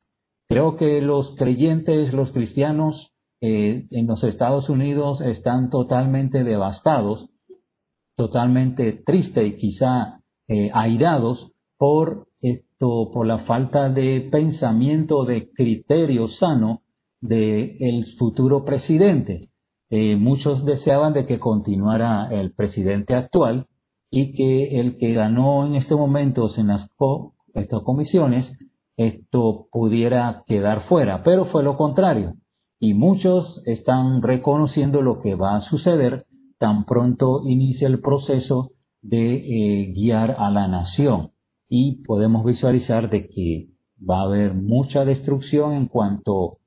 Creo 0.48 0.76
que 0.76 1.00
los 1.00 1.34
creyentes, 1.36 2.12
los 2.12 2.30
cristianos 2.32 3.12
eh, 3.40 3.86
en 3.90 4.06
los 4.06 4.22
Estados 4.22 4.68
Unidos 4.68 5.20
están 5.22 5.70
totalmente 5.70 6.44
devastados, 6.44 7.30
totalmente 8.16 8.92
tristes 8.92 9.46
y 9.46 9.56
quizá 9.56 10.20
airados 10.74 11.52
por 11.78 12.28
esto, 12.42 13.10
por 13.12 13.26
la 13.26 13.38
falta 13.38 13.88
de 13.88 14.28
pensamiento, 14.30 15.24
de 15.24 15.50
criterio 15.50 16.28
sano 16.28 16.83
del 17.24 17.76
el 17.80 18.06
futuro 18.18 18.64
presidente. 18.64 19.48
Eh, 19.90 20.16
muchos 20.16 20.64
deseaban 20.64 21.12
de 21.14 21.26
que 21.26 21.38
continuara 21.38 22.28
el 22.30 22.52
presidente 22.52 23.14
actual 23.14 23.66
y 24.10 24.34
que 24.34 24.80
el 24.80 24.98
que 24.98 25.12
ganó 25.12 25.66
en 25.66 25.74
este 25.76 25.94
momento 25.94 26.50
en 26.56 26.68
las 26.68 26.88
estas 27.54 27.82
comisiones 27.82 28.46
esto 28.96 29.66
pudiera 29.72 30.44
quedar 30.46 30.86
fuera, 30.88 31.22
pero 31.22 31.46
fue 31.46 31.62
lo 31.62 31.76
contrario. 31.76 32.34
Y 32.78 32.94
muchos 32.94 33.62
están 33.66 34.22
reconociendo 34.22 35.00
lo 35.00 35.20
que 35.20 35.34
va 35.34 35.56
a 35.56 35.62
suceder 35.62 36.26
tan 36.58 36.84
pronto 36.84 37.42
inicia 37.44 37.88
el 37.88 38.00
proceso 38.00 38.72
de 39.00 39.36
eh, 39.36 39.92
guiar 39.92 40.36
a 40.38 40.50
la 40.50 40.68
nación 40.68 41.30
y 41.68 42.02
podemos 42.04 42.44
visualizar 42.44 43.08
de 43.10 43.28
que 43.28 43.68
va 43.98 44.20
a 44.20 44.24
haber 44.24 44.54
mucha 44.54 45.04
destrucción 45.04 45.72
en 45.72 45.86
cuanto 45.86 46.58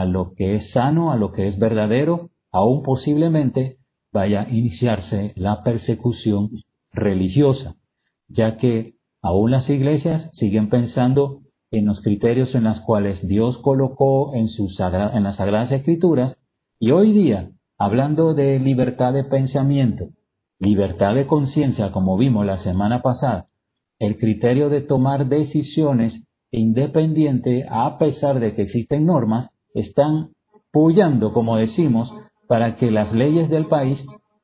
a 0.00 0.04
lo 0.04 0.34
que 0.34 0.56
es 0.56 0.70
sano, 0.72 1.10
a 1.10 1.16
lo 1.16 1.32
que 1.32 1.48
es 1.48 1.58
verdadero, 1.58 2.30
aún 2.52 2.82
posiblemente 2.82 3.78
vaya 4.12 4.42
a 4.42 4.50
iniciarse 4.50 5.32
la 5.36 5.62
persecución 5.62 6.50
religiosa, 6.92 7.76
ya 8.28 8.58
que 8.58 8.94
aún 9.22 9.50
las 9.50 9.68
iglesias 9.70 10.30
siguen 10.34 10.68
pensando 10.68 11.40
en 11.70 11.86
los 11.86 12.00
criterios 12.02 12.54
en 12.54 12.64
los 12.64 12.80
cuales 12.80 13.26
Dios 13.26 13.58
colocó 13.58 14.34
en, 14.34 14.48
en 14.48 15.22
las 15.22 15.36
Sagradas 15.36 15.72
Escrituras 15.72 16.36
y 16.78 16.90
hoy 16.90 17.12
día, 17.12 17.50
hablando 17.78 18.34
de 18.34 18.58
libertad 18.58 19.14
de 19.14 19.24
pensamiento, 19.24 20.10
libertad 20.58 21.14
de 21.14 21.26
conciencia, 21.26 21.90
como 21.90 22.18
vimos 22.18 22.44
la 22.44 22.62
semana 22.62 23.00
pasada, 23.00 23.46
el 23.98 24.18
criterio 24.18 24.68
de 24.68 24.82
tomar 24.82 25.26
decisiones 25.26 26.12
independiente 26.50 27.66
a 27.68 27.98
pesar 27.98 28.40
de 28.40 28.54
que 28.54 28.62
existen 28.62 29.06
normas, 29.06 29.50
están 29.76 30.30
pullando, 30.72 31.32
como 31.32 31.56
decimos, 31.56 32.10
para 32.48 32.76
que 32.76 32.90
las 32.90 33.12
leyes 33.12 33.48
del 33.50 33.66
país 33.66 33.98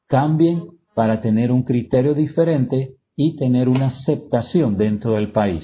cambien 0.07 0.64
para 0.95 1.21
tener 1.23 1.51
un 1.51 1.62
criterio 1.62 2.14
diferente 2.14 2.97
y 3.16 3.37
tener 3.37 3.68
una 3.68 3.88
aceptación 3.88 4.77
dentro 4.77 5.12
del 5.12 5.33
país. 5.33 5.62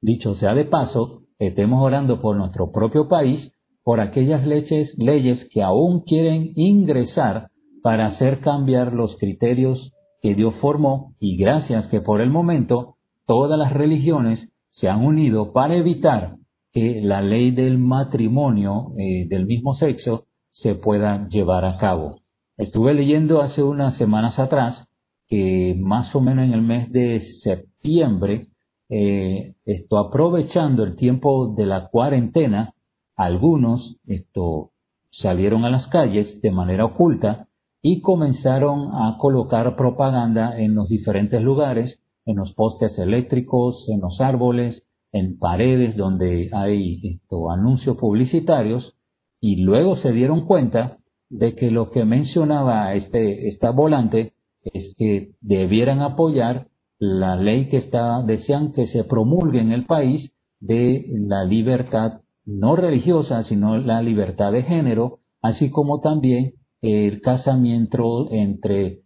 Dicho 0.00 0.34
sea 0.34 0.54
de 0.54 0.64
paso, 0.64 1.22
estemos 1.38 1.82
orando 1.82 2.20
por 2.20 2.36
nuestro 2.36 2.70
propio 2.72 3.08
país, 3.08 3.52
por 3.84 4.00
aquellas 4.00 4.44
leyes, 4.46 4.92
leyes 4.98 5.48
que 5.52 5.62
aún 5.62 6.00
quieren 6.00 6.52
ingresar 6.56 7.48
para 7.82 8.06
hacer 8.06 8.40
cambiar 8.40 8.92
los 8.92 9.16
criterios 9.16 9.92
que 10.22 10.34
Dios 10.34 10.54
formó 10.60 11.14
y 11.20 11.36
gracias 11.36 11.86
que 11.86 12.00
por 12.00 12.20
el 12.20 12.30
momento 12.30 12.96
todas 13.26 13.58
las 13.58 13.72
religiones 13.72 14.48
se 14.70 14.88
han 14.88 15.04
unido 15.04 15.52
para 15.52 15.76
evitar 15.76 16.35
que 16.76 17.00
la 17.00 17.22
ley 17.22 17.52
del 17.52 17.78
matrimonio 17.78 18.92
eh, 18.98 19.26
del 19.30 19.46
mismo 19.46 19.76
sexo 19.76 20.26
se 20.50 20.74
pueda 20.74 21.26
llevar 21.30 21.64
a 21.64 21.78
cabo. 21.78 22.20
Estuve 22.58 22.92
leyendo 22.92 23.40
hace 23.40 23.62
unas 23.62 23.96
semanas 23.96 24.38
atrás 24.38 24.86
que 25.26 25.74
más 25.78 26.14
o 26.14 26.20
menos 26.20 26.44
en 26.44 26.52
el 26.52 26.60
mes 26.60 26.92
de 26.92 27.32
septiembre, 27.42 28.48
eh, 28.90 29.54
esto 29.64 29.96
aprovechando 29.96 30.84
el 30.84 30.96
tiempo 30.96 31.54
de 31.56 31.64
la 31.64 31.88
cuarentena, 31.88 32.74
algunos 33.16 33.96
esto, 34.06 34.72
salieron 35.10 35.64
a 35.64 35.70
las 35.70 35.86
calles 35.86 36.42
de 36.42 36.50
manera 36.50 36.84
oculta 36.84 37.48
y 37.80 38.02
comenzaron 38.02 38.90
a 38.92 39.16
colocar 39.18 39.76
propaganda 39.76 40.60
en 40.60 40.74
los 40.74 40.90
diferentes 40.90 41.40
lugares, 41.42 42.00
en 42.26 42.36
los 42.36 42.52
postes 42.52 42.98
eléctricos, 42.98 43.82
en 43.88 44.02
los 44.02 44.20
árboles, 44.20 44.85
en 45.16 45.38
paredes 45.38 45.96
donde 45.96 46.50
hay 46.52 47.20
anuncios 47.50 47.96
publicitarios, 47.96 48.94
y 49.40 49.62
luego 49.62 49.96
se 49.96 50.12
dieron 50.12 50.46
cuenta 50.46 50.98
de 51.28 51.54
que 51.54 51.70
lo 51.70 51.90
que 51.90 52.04
mencionaba 52.04 52.94
este, 52.94 53.48
esta 53.48 53.70
volante 53.70 54.32
es 54.62 54.94
que 54.96 55.32
debieran 55.40 56.00
apoyar 56.00 56.68
la 56.98 57.36
ley 57.36 57.68
que 57.68 57.78
está, 57.78 58.22
decían 58.22 58.72
que 58.72 58.86
se 58.88 59.04
promulgue 59.04 59.60
en 59.60 59.72
el 59.72 59.84
país 59.84 60.32
de 60.60 61.06
la 61.10 61.44
libertad 61.44 62.20
no 62.44 62.76
religiosa, 62.76 63.44
sino 63.44 63.76
la 63.78 64.02
libertad 64.02 64.52
de 64.52 64.62
género, 64.62 65.18
así 65.42 65.70
como 65.70 66.00
también 66.00 66.54
el 66.80 67.20
casamiento 67.20 68.32
entre 68.32 69.00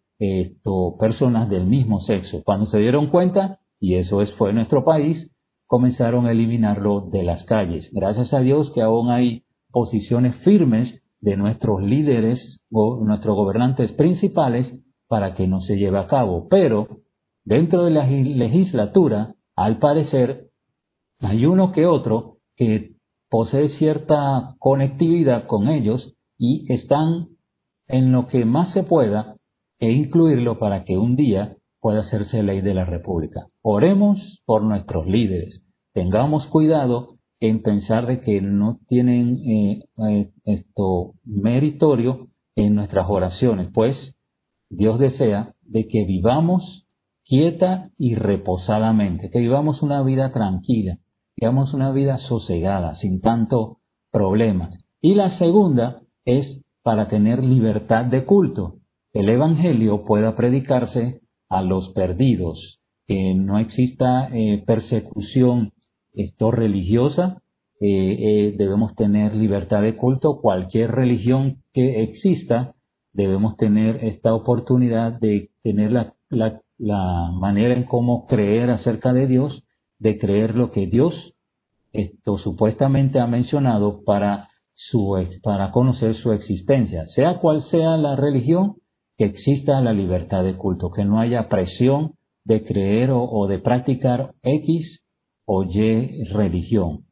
personas 0.98 1.48
del 1.48 1.66
mismo 1.66 2.00
sexo. 2.02 2.42
Cuando 2.44 2.66
se 2.66 2.78
dieron 2.78 3.08
cuenta, 3.08 3.58
y 3.80 3.94
eso 3.94 4.20
es, 4.20 4.30
fue 4.34 4.52
nuestro 4.52 4.84
país, 4.84 5.30
comenzaron 5.70 6.26
a 6.26 6.32
eliminarlo 6.32 7.02
de 7.12 7.22
las 7.22 7.44
calles. 7.44 7.88
Gracias 7.92 8.34
a 8.34 8.40
Dios 8.40 8.72
que 8.74 8.82
aún 8.82 9.08
hay 9.08 9.44
posiciones 9.70 10.34
firmes 10.42 11.00
de 11.20 11.36
nuestros 11.36 11.80
líderes 11.80 12.40
o 12.72 13.04
nuestros 13.04 13.36
gobernantes 13.36 13.92
principales 13.92 14.66
para 15.06 15.36
que 15.36 15.46
no 15.46 15.60
se 15.60 15.76
lleve 15.76 16.00
a 16.00 16.08
cabo. 16.08 16.48
Pero 16.50 16.88
dentro 17.44 17.84
de 17.84 17.92
la 17.92 18.04
legislatura, 18.04 19.36
al 19.54 19.78
parecer, 19.78 20.48
hay 21.20 21.46
uno 21.46 21.70
que 21.70 21.86
otro 21.86 22.38
que 22.56 22.96
posee 23.28 23.68
cierta 23.78 24.56
conectividad 24.58 25.46
con 25.46 25.68
ellos 25.68 26.14
y 26.36 26.66
están 26.72 27.28
en 27.86 28.10
lo 28.10 28.26
que 28.26 28.44
más 28.44 28.74
se 28.74 28.82
pueda 28.82 29.36
e 29.78 29.92
incluirlo 29.92 30.58
para 30.58 30.82
que 30.82 30.98
un 30.98 31.14
día 31.14 31.56
pueda 31.80 32.00
hacerse 32.00 32.42
ley 32.42 32.60
de 32.60 32.74
la 32.74 32.84
República. 32.84 33.46
Oremos 33.62 34.42
por 34.44 34.62
nuestros 34.62 35.06
líderes. 35.06 35.62
Tengamos 35.92 36.46
cuidado 36.46 37.16
en 37.40 37.62
pensar 37.62 38.06
de 38.06 38.20
que 38.20 38.40
no 38.40 38.78
tienen 38.86 39.36
eh, 39.36 39.84
eh, 40.08 40.30
esto 40.44 41.14
meritorio 41.24 42.28
en 42.54 42.74
nuestras 42.74 43.06
oraciones, 43.08 43.68
pues 43.72 43.96
Dios 44.68 44.98
desea 44.98 45.54
de 45.62 45.88
que 45.88 46.04
vivamos 46.04 46.86
quieta 47.24 47.90
y 47.96 48.14
reposadamente, 48.14 49.30
que 49.30 49.38
vivamos 49.38 49.82
una 49.82 50.02
vida 50.02 50.32
tranquila, 50.32 50.98
que 51.36 51.46
vivamos 51.46 51.72
una 51.72 51.92
vida 51.92 52.18
sosegada, 52.28 52.96
sin 52.96 53.20
tanto 53.20 53.78
problemas. 54.10 54.76
Y 55.00 55.14
la 55.14 55.38
segunda 55.38 56.02
es 56.24 56.66
para 56.82 57.08
tener 57.08 57.42
libertad 57.42 58.04
de 58.04 58.24
culto. 58.24 58.76
El 59.12 59.28
Evangelio 59.28 60.04
pueda 60.04 60.36
predicarse 60.36 61.20
a 61.50 61.62
los 61.62 61.90
perdidos, 61.90 62.80
que 63.06 63.34
no 63.34 63.58
exista 63.58 64.28
eh, 64.32 64.62
persecución 64.66 65.72
esto 66.14 66.50
religiosa, 66.50 67.42
eh, 67.80 67.86
eh, 67.88 68.54
debemos 68.56 68.94
tener 68.94 69.34
libertad 69.34 69.82
de 69.82 69.96
culto, 69.96 70.40
cualquier 70.40 70.92
religión 70.92 71.58
que 71.72 72.02
exista, 72.02 72.74
debemos 73.12 73.56
tener 73.56 74.04
esta 74.04 74.34
oportunidad 74.34 75.12
de 75.20 75.50
tener 75.62 75.92
la, 75.92 76.14
la, 76.30 76.62
la 76.78 77.30
manera 77.32 77.74
en 77.74 77.84
cómo 77.84 78.26
creer 78.26 78.70
acerca 78.70 79.12
de 79.12 79.26
Dios, 79.26 79.62
de 79.98 80.18
creer 80.18 80.56
lo 80.56 80.70
que 80.70 80.86
Dios 80.86 81.34
esto 81.92 82.38
supuestamente 82.38 83.20
ha 83.20 83.26
mencionado 83.26 84.02
para 84.04 84.48
su 84.74 85.16
para 85.42 85.70
conocer 85.72 86.14
su 86.16 86.32
existencia, 86.32 87.06
sea 87.14 87.38
cual 87.38 87.64
sea 87.70 87.96
la 87.96 88.16
religión, 88.16 88.76
que 89.20 89.26
exista 89.26 89.82
la 89.82 89.92
libertad 89.92 90.44
de 90.44 90.56
culto, 90.56 90.92
que 90.92 91.04
no 91.04 91.20
haya 91.20 91.50
presión 91.50 92.14
de 92.46 92.64
creer 92.64 93.10
o 93.12 93.46
de 93.48 93.58
practicar 93.58 94.32
X 94.42 95.02
o 95.44 95.62
Y 95.64 96.24
religión. 96.32 97.04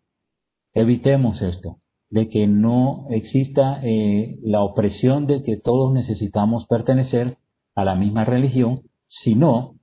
Evitemos 0.72 1.42
esto, 1.42 1.80
de 2.08 2.30
que 2.30 2.46
no 2.46 3.08
exista 3.10 3.80
eh, 3.82 4.38
la 4.42 4.62
opresión 4.62 5.26
de 5.26 5.42
que 5.42 5.58
todos 5.58 5.92
necesitamos 5.92 6.64
pertenecer 6.66 7.36
a 7.74 7.84
la 7.84 7.94
misma 7.94 8.24
religión, 8.24 8.80
sino 9.22 9.74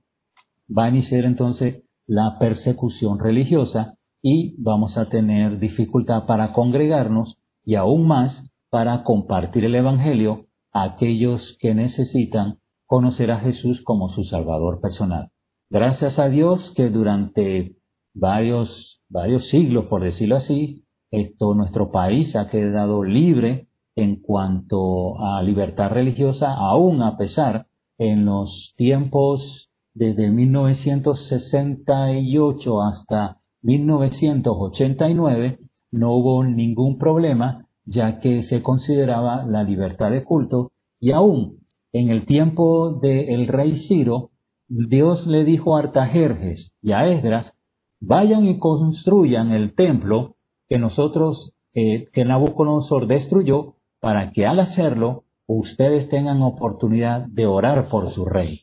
va 0.68 0.86
a 0.86 0.88
iniciar 0.88 1.26
entonces 1.26 1.84
la 2.08 2.40
persecución 2.40 3.20
religiosa 3.20 3.98
y 4.20 4.60
vamos 4.60 4.98
a 4.98 5.08
tener 5.10 5.60
dificultad 5.60 6.26
para 6.26 6.52
congregarnos 6.52 7.36
y 7.64 7.76
aún 7.76 8.08
más 8.08 8.50
para 8.68 9.04
compartir 9.04 9.64
el 9.64 9.76
Evangelio 9.76 10.45
a 10.76 10.84
aquellos 10.84 11.56
que 11.58 11.74
necesitan 11.74 12.58
conocer 12.84 13.30
a 13.30 13.40
Jesús 13.40 13.80
como 13.82 14.10
su 14.10 14.24
Salvador 14.24 14.82
personal. 14.82 15.30
Gracias 15.70 16.18
a 16.18 16.28
Dios 16.28 16.60
que 16.76 16.90
durante 16.90 17.76
varios, 18.14 19.00
varios 19.08 19.48
siglos, 19.48 19.86
por 19.86 20.02
decirlo 20.02 20.36
así, 20.36 20.84
esto, 21.10 21.54
nuestro 21.54 21.90
país 21.90 22.36
ha 22.36 22.48
quedado 22.48 23.04
libre 23.04 23.68
en 23.94 24.20
cuanto 24.20 25.18
a 25.18 25.42
libertad 25.42 25.88
religiosa, 25.88 26.52
aún 26.52 27.00
a 27.02 27.16
pesar 27.16 27.68
en 27.96 28.26
los 28.26 28.74
tiempos 28.76 29.70
desde 29.94 30.30
1968 30.30 32.82
hasta 32.82 33.38
1989 33.62 35.58
no 35.90 36.12
hubo 36.12 36.44
ningún 36.44 36.98
problema 36.98 37.65
ya 37.86 38.20
que 38.20 38.46
se 38.48 38.62
consideraba 38.62 39.46
la 39.46 39.62
libertad 39.62 40.10
de 40.10 40.24
culto 40.24 40.72
y 41.00 41.12
aún 41.12 41.60
en 41.92 42.10
el 42.10 42.26
tiempo 42.26 42.98
del 43.00 43.48
rey 43.48 43.86
Ciro 43.88 44.30
Dios 44.68 45.26
le 45.26 45.44
dijo 45.44 45.76
a 45.76 45.80
Artajerjes 45.80 46.72
y 46.82 46.92
a 46.92 47.06
Esdras 47.08 47.52
vayan 48.00 48.46
y 48.46 48.58
construyan 48.58 49.52
el 49.52 49.74
templo 49.74 50.34
que 50.68 50.78
nosotros, 50.78 51.52
eh, 51.72 52.06
que 52.12 52.24
Nabucodonosor 52.24 53.06
destruyó, 53.06 53.74
para 54.00 54.32
que 54.32 54.46
al 54.46 54.60
hacerlo 54.60 55.24
ustedes 55.46 56.08
tengan 56.08 56.42
oportunidad 56.42 57.26
de 57.26 57.46
orar 57.46 57.88
por 57.88 58.12
su 58.12 58.24
rey. 58.24 58.62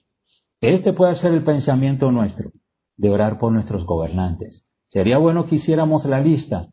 Este 0.61 0.93
puede 0.93 1.19
ser 1.19 1.33
el 1.33 1.43
pensamiento 1.43 2.11
nuestro, 2.11 2.51
de 2.97 3.09
orar 3.09 3.39
por 3.39 3.51
nuestros 3.51 3.85
gobernantes. 3.85 4.63
Sería 4.89 5.17
bueno 5.17 5.47
que 5.47 5.55
hiciéramos 5.55 6.05
la 6.05 6.19
lista 6.19 6.67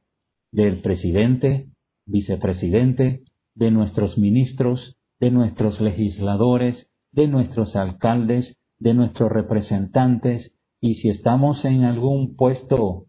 del 0.53 0.83
presidente, 0.83 1.70
vicepresidente, 2.11 3.23
de 3.55 3.71
nuestros 3.71 4.19
ministros, 4.19 4.97
de 5.19 5.31
nuestros 5.31 5.81
legisladores, 5.81 6.89
de 7.13 7.29
nuestros 7.29 7.77
alcaldes, 7.77 8.57
de 8.79 8.95
nuestros 8.95 9.31
representantes, 9.31 10.53
y 10.81 10.97
si 10.97 11.11
estamos 11.11 11.65
en 11.65 11.85
algún 11.85 12.37
puesto 12.37 13.05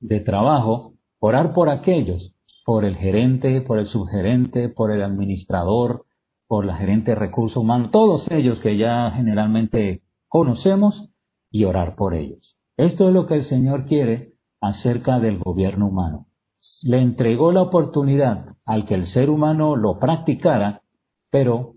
de 0.00 0.20
trabajo, 0.20 0.94
orar 1.20 1.52
por 1.52 1.68
aquellos, 1.68 2.34
por 2.64 2.84
el 2.84 2.96
gerente, 2.96 3.60
por 3.60 3.78
el 3.78 3.86
subgerente, 3.86 4.68
por 4.68 4.90
el 4.90 5.02
administrador, 5.02 6.04
por 6.48 6.64
la 6.64 6.76
gerente 6.76 7.12
de 7.12 7.14
recursos 7.14 7.56
humanos, 7.56 7.90
todos 7.92 8.26
ellos 8.30 8.58
que 8.60 8.76
ya 8.76 9.12
generalmente 9.12 10.02
conocemos 10.28 11.10
y 11.50 11.64
orar 11.64 11.94
por 11.94 12.14
ellos. 12.14 12.56
Esto 12.76 13.08
es 13.08 13.14
lo 13.14 13.26
que 13.26 13.34
el 13.34 13.48
Señor 13.48 13.84
quiere 13.84 14.32
acerca 14.60 15.20
del 15.20 15.38
gobierno 15.38 15.88
humano. 15.88 16.26
Le 16.82 17.00
entregó 17.00 17.52
la 17.52 17.62
oportunidad 17.62 18.56
al 18.64 18.86
que 18.86 18.94
el 18.94 19.06
ser 19.12 19.30
humano 19.30 19.76
lo 19.76 19.98
practicara, 19.98 20.82
pero 21.30 21.74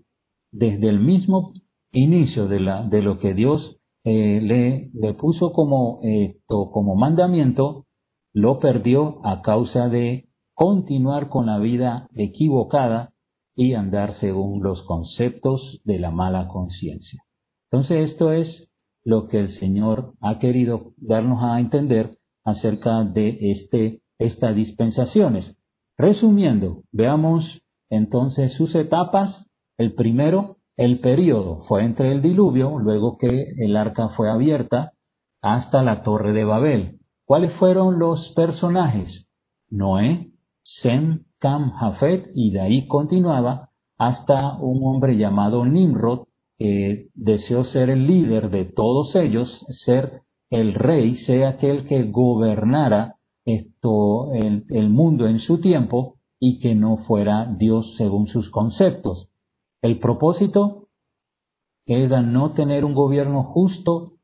desde 0.52 0.88
el 0.88 1.00
mismo 1.00 1.52
inicio 1.92 2.48
de, 2.48 2.60
la, 2.60 2.82
de 2.84 3.02
lo 3.02 3.18
que 3.18 3.34
Dios 3.34 3.76
eh, 4.04 4.40
le, 4.42 5.14
puso 5.14 5.52
como, 5.52 6.00
como 6.46 6.94
mandamiento, 6.94 7.86
lo 8.32 8.58
perdió 8.58 9.24
a 9.24 9.42
causa 9.42 9.88
de 9.88 10.28
continuar 10.54 11.28
con 11.28 11.46
la 11.46 11.58
vida 11.58 12.08
equivocada 12.14 13.12
y 13.56 13.74
andar 13.74 14.18
según 14.18 14.62
los 14.62 14.82
conceptos 14.82 15.80
de 15.84 15.98
la 15.98 16.10
mala 16.10 16.48
conciencia. 16.48 17.22
Entonces 17.70 18.10
esto 18.10 18.32
es 18.32 18.68
lo 19.04 19.28
que 19.28 19.38
el 19.40 19.58
Señor 19.58 20.14
ha 20.20 20.38
querido 20.38 20.92
darnos 20.96 21.42
a 21.42 21.60
entender 21.60 22.18
acerca 22.44 23.04
de 23.04 23.38
este, 23.52 24.00
estas 24.18 24.54
dispensaciones. 24.54 25.56
Resumiendo, 25.96 26.82
veamos 26.92 27.44
entonces 27.90 28.52
sus 28.54 28.74
etapas. 28.74 29.46
El 29.78 29.94
primero, 29.94 30.56
el 30.76 31.00
periodo 31.00 31.64
fue 31.68 31.84
entre 31.84 32.12
el 32.12 32.22
diluvio, 32.22 32.78
luego 32.78 33.16
que 33.18 33.46
el 33.58 33.76
arca 33.76 34.08
fue 34.10 34.30
abierta, 34.30 34.92
hasta 35.40 35.82
la 35.82 36.02
torre 36.02 36.32
de 36.32 36.44
Babel. 36.44 36.98
¿Cuáles 37.26 37.52
fueron 37.54 37.98
los 37.98 38.32
personajes? 38.34 39.28
Noé, 39.70 40.30
Sem, 40.82 41.24
Cam, 41.38 41.72
Jafet, 41.72 42.30
y 42.34 42.50
de 42.50 42.60
ahí 42.60 42.86
continuaba 42.86 43.70
hasta 43.98 44.56
un 44.58 44.80
hombre 44.84 45.16
llamado 45.16 45.64
Nimrod, 45.64 46.26
que 46.58 47.08
deseó 47.14 47.64
ser 47.64 47.90
el 47.90 48.06
líder 48.06 48.50
de 48.50 48.64
todos 48.64 49.14
ellos, 49.16 49.48
ser 49.84 50.22
el 50.50 50.74
rey, 50.74 51.16
sea 51.24 51.50
aquel 51.50 51.86
que 51.86 52.04
gobernara 52.04 53.16
esto, 53.44 54.32
el, 54.34 54.64
el 54.70 54.88
mundo 54.90 55.26
en 55.26 55.40
su 55.40 55.60
tiempo 55.60 56.16
y 56.38 56.58
que 56.58 56.74
no 56.74 56.98
fuera 57.06 57.46
Dios 57.46 57.94
según 57.96 58.28
sus 58.28 58.50
conceptos. 58.50 59.28
El 59.82 59.98
propósito 59.98 60.88
era 61.86 62.22
no 62.22 62.52
tener 62.52 62.84
un 62.84 62.94
gobierno 62.94 63.42
justo 63.44 64.14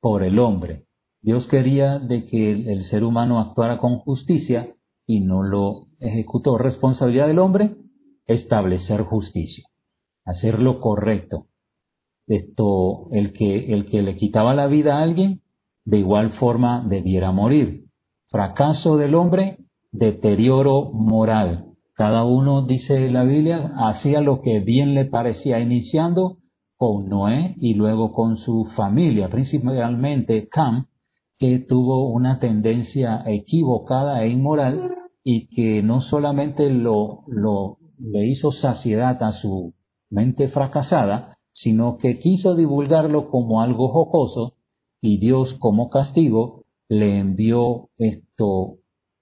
por 0.00 0.22
el 0.22 0.38
hombre. 0.38 0.84
Dios 1.22 1.46
quería 1.46 1.98
de 1.98 2.26
que 2.26 2.50
el 2.50 2.84
ser 2.90 3.04
humano 3.04 3.40
actuara 3.40 3.78
con 3.78 3.98
justicia 3.98 4.74
y 5.06 5.20
no 5.20 5.42
lo 5.42 5.86
ejecutó. 5.98 6.58
Responsabilidad 6.58 7.28
del 7.28 7.38
hombre, 7.38 7.76
establecer 8.26 9.02
justicia, 9.02 9.64
hacer 10.24 10.60
lo 10.60 10.80
correcto. 10.80 11.46
Esto, 12.26 13.08
el 13.12 13.32
que, 13.32 13.72
el 13.72 13.86
que 13.86 14.02
le 14.02 14.16
quitaba 14.16 14.54
la 14.54 14.66
vida 14.66 14.98
a 14.98 15.02
alguien, 15.02 15.42
de 15.84 15.98
igual 15.98 16.32
forma 16.38 16.84
debiera 16.88 17.32
morir. 17.32 17.83
Fracaso 18.34 18.96
del 18.96 19.14
hombre, 19.14 19.58
deterioro 19.92 20.90
moral. 20.92 21.66
Cada 21.94 22.24
uno, 22.24 22.66
dice 22.66 23.08
la 23.08 23.22
Biblia, 23.22 23.74
hacía 23.76 24.20
lo 24.22 24.40
que 24.40 24.58
bien 24.58 24.92
le 24.92 25.04
parecía, 25.04 25.60
iniciando 25.60 26.38
con 26.76 27.08
Noé 27.08 27.54
y 27.60 27.74
luego 27.74 28.12
con 28.12 28.38
su 28.38 28.64
familia, 28.74 29.28
principalmente 29.28 30.48
Cam, 30.48 30.86
que 31.38 31.60
tuvo 31.60 32.10
una 32.10 32.40
tendencia 32.40 33.22
equivocada 33.24 34.24
e 34.24 34.30
inmoral 34.30 34.96
y 35.22 35.46
que 35.54 35.84
no 35.84 36.00
solamente 36.00 36.70
lo, 36.70 37.20
lo 37.28 37.76
le 38.00 38.26
hizo 38.26 38.50
saciedad 38.50 39.22
a 39.22 39.30
su 39.40 39.74
mente 40.10 40.48
fracasada, 40.48 41.36
sino 41.52 41.98
que 41.98 42.18
quiso 42.18 42.56
divulgarlo 42.56 43.30
como 43.30 43.62
algo 43.62 43.90
jocoso 43.90 44.54
y 45.00 45.18
Dios 45.18 45.54
como 45.60 45.88
castigo 45.88 46.63
le 46.88 47.18
envió 47.18 47.88
esto 47.98 48.76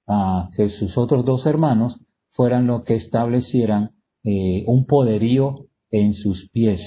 a 0.07 0.51
que 0.57 0.71
sus 0.71 0.97
otros 0.99 1.25
dos 1.25 1.47
hermanos 1.47 2.01
fueran 2.31 2.67
los 2.67 2.85
que 2.85 2.97
establecieran 2.97 3.91
eh, 4.25 4.65
un 4.67 4.87
poderío 4.87 5.67
en 5.91 6.15
sus 6.15 6.49
pies, 6.51 6.81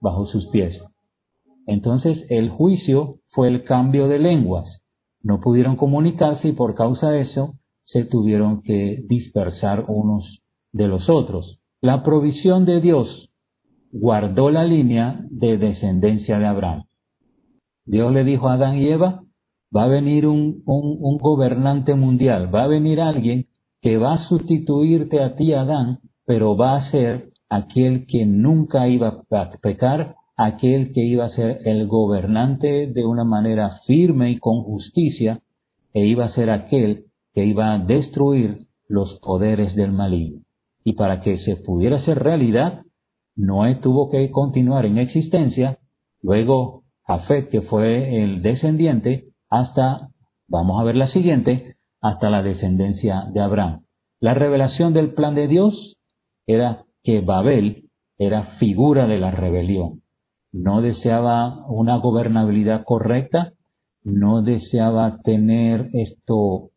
bajo 0.00 0.26
sus 0.26 0.48
pies. 0.48 0.76
Entonces 1.66 2.24
el 2.28 2.50
juicio 2.50 3.18
fue 3.30 3.48
el 3.48 3.64
cambio 3.64 4.08
de 4.08 4.18
lenguas. 4.18 4.82
No 5.22 5.40
pudieron 5.40 5.76
comunicarse 5.76 6.48
y 6.48 6.52
por 6.52 6.74
causa 6.74 7.10
de 7.10 7.22
eso 7.22 7.52
se 7.84 8.04
tuvieron 8.04 8.62
que 8.62 9.04
dispersar 9.08 9.84
unos 9.88 10.42
de 10.72 10.88
los 10.88 11.08
otros. 11.08 11.60
La 11.80 12.02
provisión 12.02 12.64
de 12.64 12.80
Dios 12.80 13.28
guardó 13.92 14.50
la 14.50 14.64
línea 14.64 15.20
de 15.30 15.58
descendencia 15.58 16.38
de 16.38 16.46
Abraham. 16.46 16.84
Dios 17.84 18.12
le 18.12 18.24
dijo 18.24 18.48
a 18.48 18.54
Adán 18.54 18.78
y 18.78 18.88
Eva, 18.88 19.22
va 19.74 19.84
a 19.84 19.88
venir 19.88 20.26
un, 20.26 20.62
un, 20.66 21.18
gobernante 21.18 21.94
mundial, 21.94 22.54
va 22.54 22.64
a 22.64 22.68
venir 22.68 23.00
alguien 23.00 23.46
que 23.80 23.96
va 23.96 24.14
a 24.14 24.28
sustituirte 24.28 25.22
a 25.22 25.34
ti, 25.34 25.52
Adán, 25.54 26.00
pero 26.26 26.56
va 26.56 26.76
a 26.76 26.90
ser 26.90 27.30
aquel 27.48 28.06
que 28.06 28.26
nunca 28.26 28.88
iba 28.88 29.24
a 29.30 29.50
pecar, 29.60 30.16
aquel 30.36 30.92
que 30.92 31.04
iba 31.04 31.24
a 31.24 31.30
ser 31.30 31.60
el 31.64 31.86
gobernante 31.86 32.86
de 32.86 33.04
una 33.04 33.24
manera 33.24 33.80
firme 33.86 34.30
y 34.30 34.38
con 34.38 34.62
justicia, 34.62 35.40
e 35.94 36.06
iba 36.06 36.26
a 36.26 36.34
ser 36.34 36.50
aquel 36.50 37.06
que 37.34 37.44
iba 37.44 37.74
a 37.74 37.78
destruir 37.78 38.58
los 38.88 39.18
poderes 39.20 39.74
del 39.74 39.92
maligno. 39.92 40.42
Y 40.84 40.94
para 40.94 41.20
que 41.22 41.38
se 41.38 41.56
pudiera 41.56 41.96
hacer 41.96 42.18
realidad, 42.18 42.82
Noé 43.36 43.76
tuvo 43.76 44.10
que 44.10 44.30
continuar 44.30 44.84
en 44.84 44.98
existencia, 44.98 45.78
luego 46.22 46.82
Jafet, 47.06 47.48
que 47.48 47.62
fue 47.62 48.22
el 48.22 48.42
descendiente, 48.42 49.31
hasta, 49.52 50.08
vamos 50.48 50.80
a 50.80 50.84
ver 50.84 50.96
la 50.96 51.08
siguiente, 51.08 51.76
hasta 52.00 52.30
la 52.30 52.42
descendencia 52.42 53.26
de 53.34 53.40
Abraham. 53.40 53.82
La 54.18 54.32
revelación 54.32 54.94
del 54.94 55.12
plan 55.12 55.34
de 55.34 55.46
Dios 55.46 55.98
era 56.46 56.84
que 57.02 57.20
Babel 57.20 57.90
era 58.16 58.56
figura 58.58 59.06
de 59.06 59.18
la 59.18 59.30
rebelión. 59.30 60.00
No 60.52 60.80
deseaba 60.80 61.66
una 61.68 61.96
gobernabilidad 61.96 62.84
correcta, 62.84 63.52
no 64.02 64.40
deseaba 64.40 65.20
tener 65.22 65.90
esto, 65.92 66.70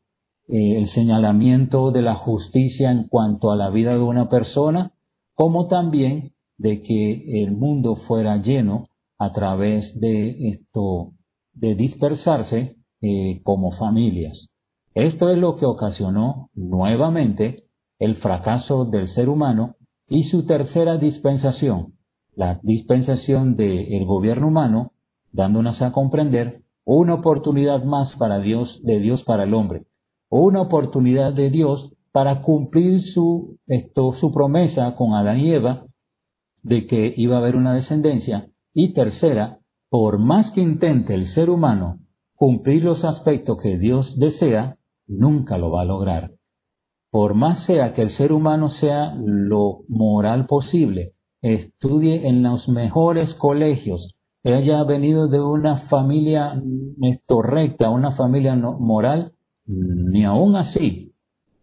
eh, 0.50 0.78
el 0.78 0.90
señalamiento 0.90 1.92
de 1.92 2.02
la 2.02 2.16
justicia 2.16 2.92
en 2.92 3.08
cuanto 3.08 3.52
a 3.52 3.56
la 3.56 3.70
vida 3.70 3.94
de 3.94 4.02
una 4.02 4.28
persona, 4.28 4.92
como 5.34 5.70
también 5.70 6.34
de 6.58 6.84
que 6.84 7.42
el 7.42 7.54
mundo 7.54 7.96
fuera 8.08 8.36
lleno 8.36 8.90
a 9.18 9.32
través 9.32 9.98
de 9.98 10.50
esto, 10.50 11.12
de 11.56 11.76
dispersarse 11.76 12.76
eh, 13.02 13.42
como 13.44 13.72
familias. 13.74 14.48
Esto 14.94 15.30
es 15.30 15.38
lo 15.38 15.58
que 15.58 15.66
ocasionó 15.66 16.50
nuevamente 16.54 17.64
el 18.00 18.16
fracaso 18.18 18.86
del 18.86 19.14
ser 19.14 19.30
humano 19.30 19.76
y 20.08 20.26
su 20.30 20.46
tercera 20.46 20.98
dispensación, 20.98 21.94
la 22.36 22.60
dispensación 22.62 23.56
del 23.56 24.06
gobierno 24.06 24.48
humano, 24.48 24.92
dándonos 25.32 25.82
a 25.82 25.92
comprender 25.92 26.62
una 26.86 27.16
oportunidad 27.16 27.84
más 27.84 28.16
para 28.18 28.40
Dios, 28.40 28.80
de 28.84 29.00
Dios 29.00 29.24
para 29.24 29.44
el 29.44 29.54
hombre, 29.54 29.84
una 30.30 30.62
oportunidad 30.62 31.34
de 31.34 31.50
Dios 31.50 31.94
para 32.12 32.42
cumplir 32.42 33.04
su, 33.14 33.58
esto, 33.68 34.14
su 34.20 34.32
promesa 34.32 34.96
con 34.96 35.14
Adán 35.14 35.40
y 35.40 35.52
Eva 35.52 35.86
de 36.64 36.88
que 36.88 37.14
iba 37.18 37.36
a 37.36 37.40
haber 37.40 37.56
una 37.56 37.74
descendencia 37.74 38.48
y 38.74 38.94
tercera, 38.94 39.60
por 39.90 40.20
más 40.20 40.52
que 40.54 40.62
intente 40.62 41.14
el 41.14 41.34
ser 41.34 41.50
humano 41.50 42.00
cumplir 42.36 42.84
los 42.84 43.04
aspectos 43.04 43.62
que 43.62 43.78
Dios 43.78 44.18
desea, 44.18 44.78
nunca 45.08 45.58
lo 45.58 45.72
va 45.72 45.82
a 45.82 45.86
lograr. 45.86 46.32
Por 47.12 47.34
más 47.34 47.66
sea 47.66 47.94
que 47.94 48.02
el 48.02 48.16
ser 48.18 48.34
humano 48.34 48.70
sea 48.82 49.16
lo 49.16 49.80
moral 49.88 50.48
posible, 50.48 51.14
estudie 51.42 52.28
en 52.28 52.44
los 52.44 52.68
mejores 52.68 53.34
colegios, 53.36 54.16
haya 54.44 54.84
venido 54.84 55.28
de 55.28 55.40
una 55.40 55.88
familia 55.88 56.62
esto, 57.02 57.42
recta, 57.42 57.90
una 57.90 58.12
familia 58.16 58.56
moral, 58.56 59.32
ni 59.66 60.24
aún 60.24 60.56
así 60.56 61.14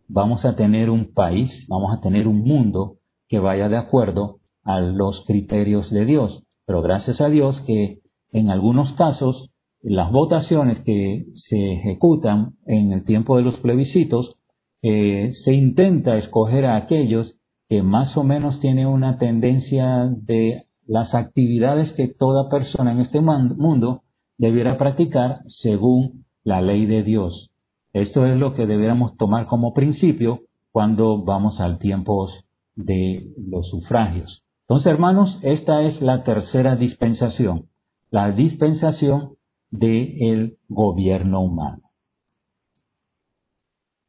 vamos 0.08 0.44
a 0.44 0.56
tener 0.56 0.90
un 0.90 1.12
país, 1.12 1.50
vamos 1.68 1.96
a 1.96 2.00
tener 2.00 2.26
un 2.26 2.42
mundo 2.42 2.96
que 3.28 3.38
vaya 3.38 3.68
de 3.68 3.76
acuerdo 3.76 4.38
a 4.64 4.80
los 4.80 5.24
criterios 5.26 5.90
de 5.90 6.04
Dios. 6.04 6.42
Pero 6.66 6.82
gracias 6.82 7.20
a 7.20 7.28
Dios 7.28 7.60
que 7.66 8.01
en 8.32 8.50
algunos 8.50 8.92
casos 8.94 9.50
las 9.82 10.12
votaciones 10.12 10.80
que 10.84 11.26
se 11.48 11.72
ejecutan 11.72 12.52
en 12.66 12.92
el 12.92 13.04
tiempo 13.04 13.36
de 13.36 13.42
los 13.42 13.56
plebiscitos, 13.58 14.36
eh, 14.82 15.32
se 15.44 15.52
intenta 15.52 16.16
escoger 16.18 16.64
a 16.66 16.76
aquellos 16.76 17.36
que 17.68 17.82
más 17.82 18.16
o 18.16 18.22
menos 18.22 18.60
tienen 18.60 18.86
una 18.86 19.18
tendencia 19.18 20.08
de 20.08 20.66
las 20.86 21.14
actividades 21.14 21.92
que 21.92 22.08
toda 22.08 22.48
persona 22.48 22.92
en 22.92 23.00
este 23.00 23.20
mundo 23.20 24.02
debiera 24.38 24.78
practicar 24.78 25.40
según 25.62 26.24
la 26.44 26.60
ley 26.60 26.86
de 26.86 27.02
Dios. 27.02 27.50
Esto 27.92 28.26
es 28.26 28.36
lo 28.36 28.54
que 28.54 28.66
debiéramos 28.66 29.16
tomar 29.16 29.46
como 29.46 29.74
principio 29.74 30.40
cuando 30.70 31.22
vamos 31.22 31.60
al 31.60 31.78
tiempo 31.78 32.28
de 32.74 33.32
los 33.36 33.68
sufragios. 33.68 34.42
Entonces, 34.62 34.92
hermanos, 34.92 35.38
esta 35.42 35.82
es 35.82 36.00
la 36.00 36.24
tercera 36.24 36.76
dispensación, 36.76 37.66
la 38.12 38.30
dispensación 38.30 39.36
del 39.70 40.58
gobierno 40.68 41.40
humano. 41.40 41.80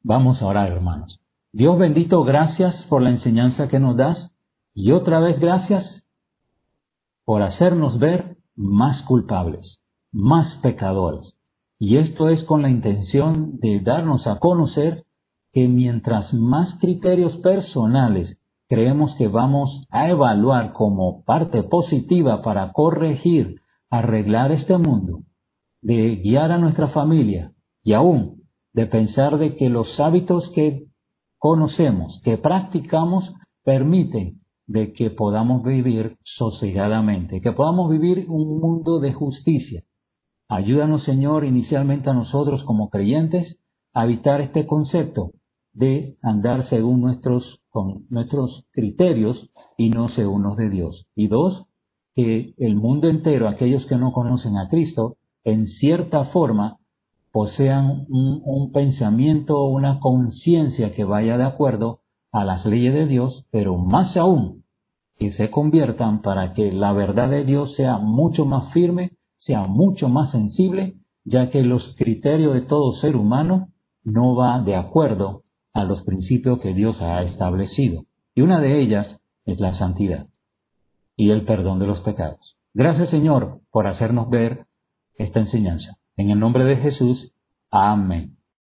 Vamos 0.03 0.41
a 0.41 0.45
orar, 0.45 0.69
hermanos. 0.71 1.21
Dios 1.53 1.79
bendito, 1.79 2.25
gracias 2.25 2.75
por 2.89 3.01
la 3.01 3.11
enseñanza 3.11 3.69
que 3.69 3.79
nos 3.79 3.95
das 3.95 4.31
y 4.73 4.91
otra 4.91 5.21
vez 5.21 5.39
gracias 5.39 5.85
por 7.23 7.43
hacernos 7.43 7.97
ver 7.97 8.35
más 8.57 9.01
culpables, 9.03 9.79
más 10.11 10.53
pecadores. 10.55 11.37
Y 11.79 11.95
esto 11.95 12.27
es 12.27 12.43
con 12.43 12.61
la 12.61 12.69
intención 12.69 13.57
de 13.59 13.79
darnos 13.79 14.27
a 14.27 14.39
conocer 14.39 15.05
que 15.53 15.69
mientras 15.69 16.33
más 16.33 16.77
criterios 16.81 17.37
personales 17.37 18.37
creemos 18.67 19.15
que 19.15 19.29
vamos 19.29 19.87
a 19.91 20.09
evaluar 20.09 20.73
como 20.73 21.23
parte 21.23 21.63
positiva 21.63 22.41
para 22.41 22.73
corregir, 22.73 23.62
arreglar 23.93 24.51
este 24.51 24.75
mundo, 24.79 25.19
de 25.83 26.15
guiar 26.15 26.51
a 26.51 26.57
nuestra 26.57 26.87
familia 26.87 27.51
y 27.83 27.93
aún 27.93 28.41
de 28.73 28.87
pensar 28.87 29.37
de 29.37 29.55
que 29.55 29.69
los 29.69 29.99
hábitos 29.99 30.49
que 30.55 30.87
conocemos, 31.37 32.19
que 32.23 32.39
practicamos, 32.39 33.31
permiten 33.63 34.41
de 34.65 34.93
que 34.93 35.11
podamos 35.11 35.63
vivir 35.63 36.17
sosegadamente, 36.23 37.39
que 37.39 37.51
podamos 37.51 37.91
vivir 37.91 38.25
un 38.29 38.59
mundo 38.59 38.99
de 38.99 39.13
justicia. 39.13 39.83
Ayúdanos, 40.49 41.03
Señor, 41.03 41.45
inicialmente 41.45 42.09
a 42.09 42.13
nosotros 42.13 42.63
como 42.63 42.89
creyentes 42.89 43.59
a 43.93 44.05
evitar 44.05 44.41
este 44.41 44.65
concepto 44.65 45.33
de 45.71 46.17
andar 46.23 46.67
según 46.67 46.99
nuestros, 47.01 47.61
con 47.69 48.07
nuestros 48.09 48.65
criterios 48.71 49.51
y 49.77 49.91
no 49.91 50.09
según 50.09 50.41
los 50.41 50.57
de 50.57 50.71
Dios. 50.71 51.05
Y 51.15 51.27
dos, 51.27 51.67
que 52.15 52.53
el 52.57 52.75
mundo 52.75 53.09
entero, 53.09 53.47
aquellos 53.47 53.85
que 53.87 53.95
no 53.95 54.13
conocen 54.13 54.57
a 54.57 54.69
Cristo, 54.69 55.17
en 55.43 55.67
cierta 55.67 56.25
forma 56.25 56.77
posean 57.31 58.05
un, 58.09 58.41
un 58.45 58.71
pensamiento, 58.71 59.63
una 59.63 59.99
conciencia 59.99 60.93
que 60.93 61.03
vaya 61.03 61.37
de 61.37 61.45
acuerdo 61.45 62.01
a 62.31 62.45
las 62.45 62.65
leyes 62.65 62.93
de 62.93 63.07
Dios, 63.07 63.45
pero 63.51 63.77
más 63.77 64.15
aún 64.15 64.63
que 65.17 65.31
se 65.33 65.49
conviertan 65.49 66.21
para 66.21 66.53
que 66.53 66.71
la 66.71 66.93
verdad 66.93 67.29
de 67.29 67.43
Dios 67.43 67.75
sea 67.75 67.97
mucho 67.97 68.45
más 68.45 68.71
firme, 68.73 69.11
sea 69.37 69.65
mucho 69.65 70.09
más 70.09 70.31
sensible, 70.31 70.95
ya 71.25 71.49
que 71.49 71.63
los 71.63 71.95
criterios 71.97 72.53
de 72.53 72.61
todo 72.61 72.93
ser 72.95 73.15
humano 73.15 73.69
no 74.03 74.35
va 74.35 74.61
de 74.61 74.75
acuerdo 74.75 75.43
a 75.73 75.83
los 75.83 76.03
principios 76.03 76.59
que 76.59 76.73
Dios 76.73 77.01
ha 77.01 77.23
establecido. 77.23 78.03
Y 78.35 78.41
una 78.41 78.59
de 78.59 78.81
ellas 78.81 79.19
es 79.45 79.59
la 79.59 79.77
santidad 79.77 80.27
y 81.15 81.31
el 81.31 81.45
perdón 81.45 81.79
de 81.79 81.87
los 81.87 82.01
pecados. 82.01 82.57
Gracias 82.73 83.09
Señor 83.09 83.59
por 83.71 83.87
hacernos 83.87 84.29
ver 84.29 84.65
esta 85.17 85.39
enseñanza. 85.39 85.97
En 86.15 86.29
el 86.29 86.39
nombre 86.39 86.63
de 86.63 86.77
Jesús, 86.77 87.31
amén. 87.71 88.37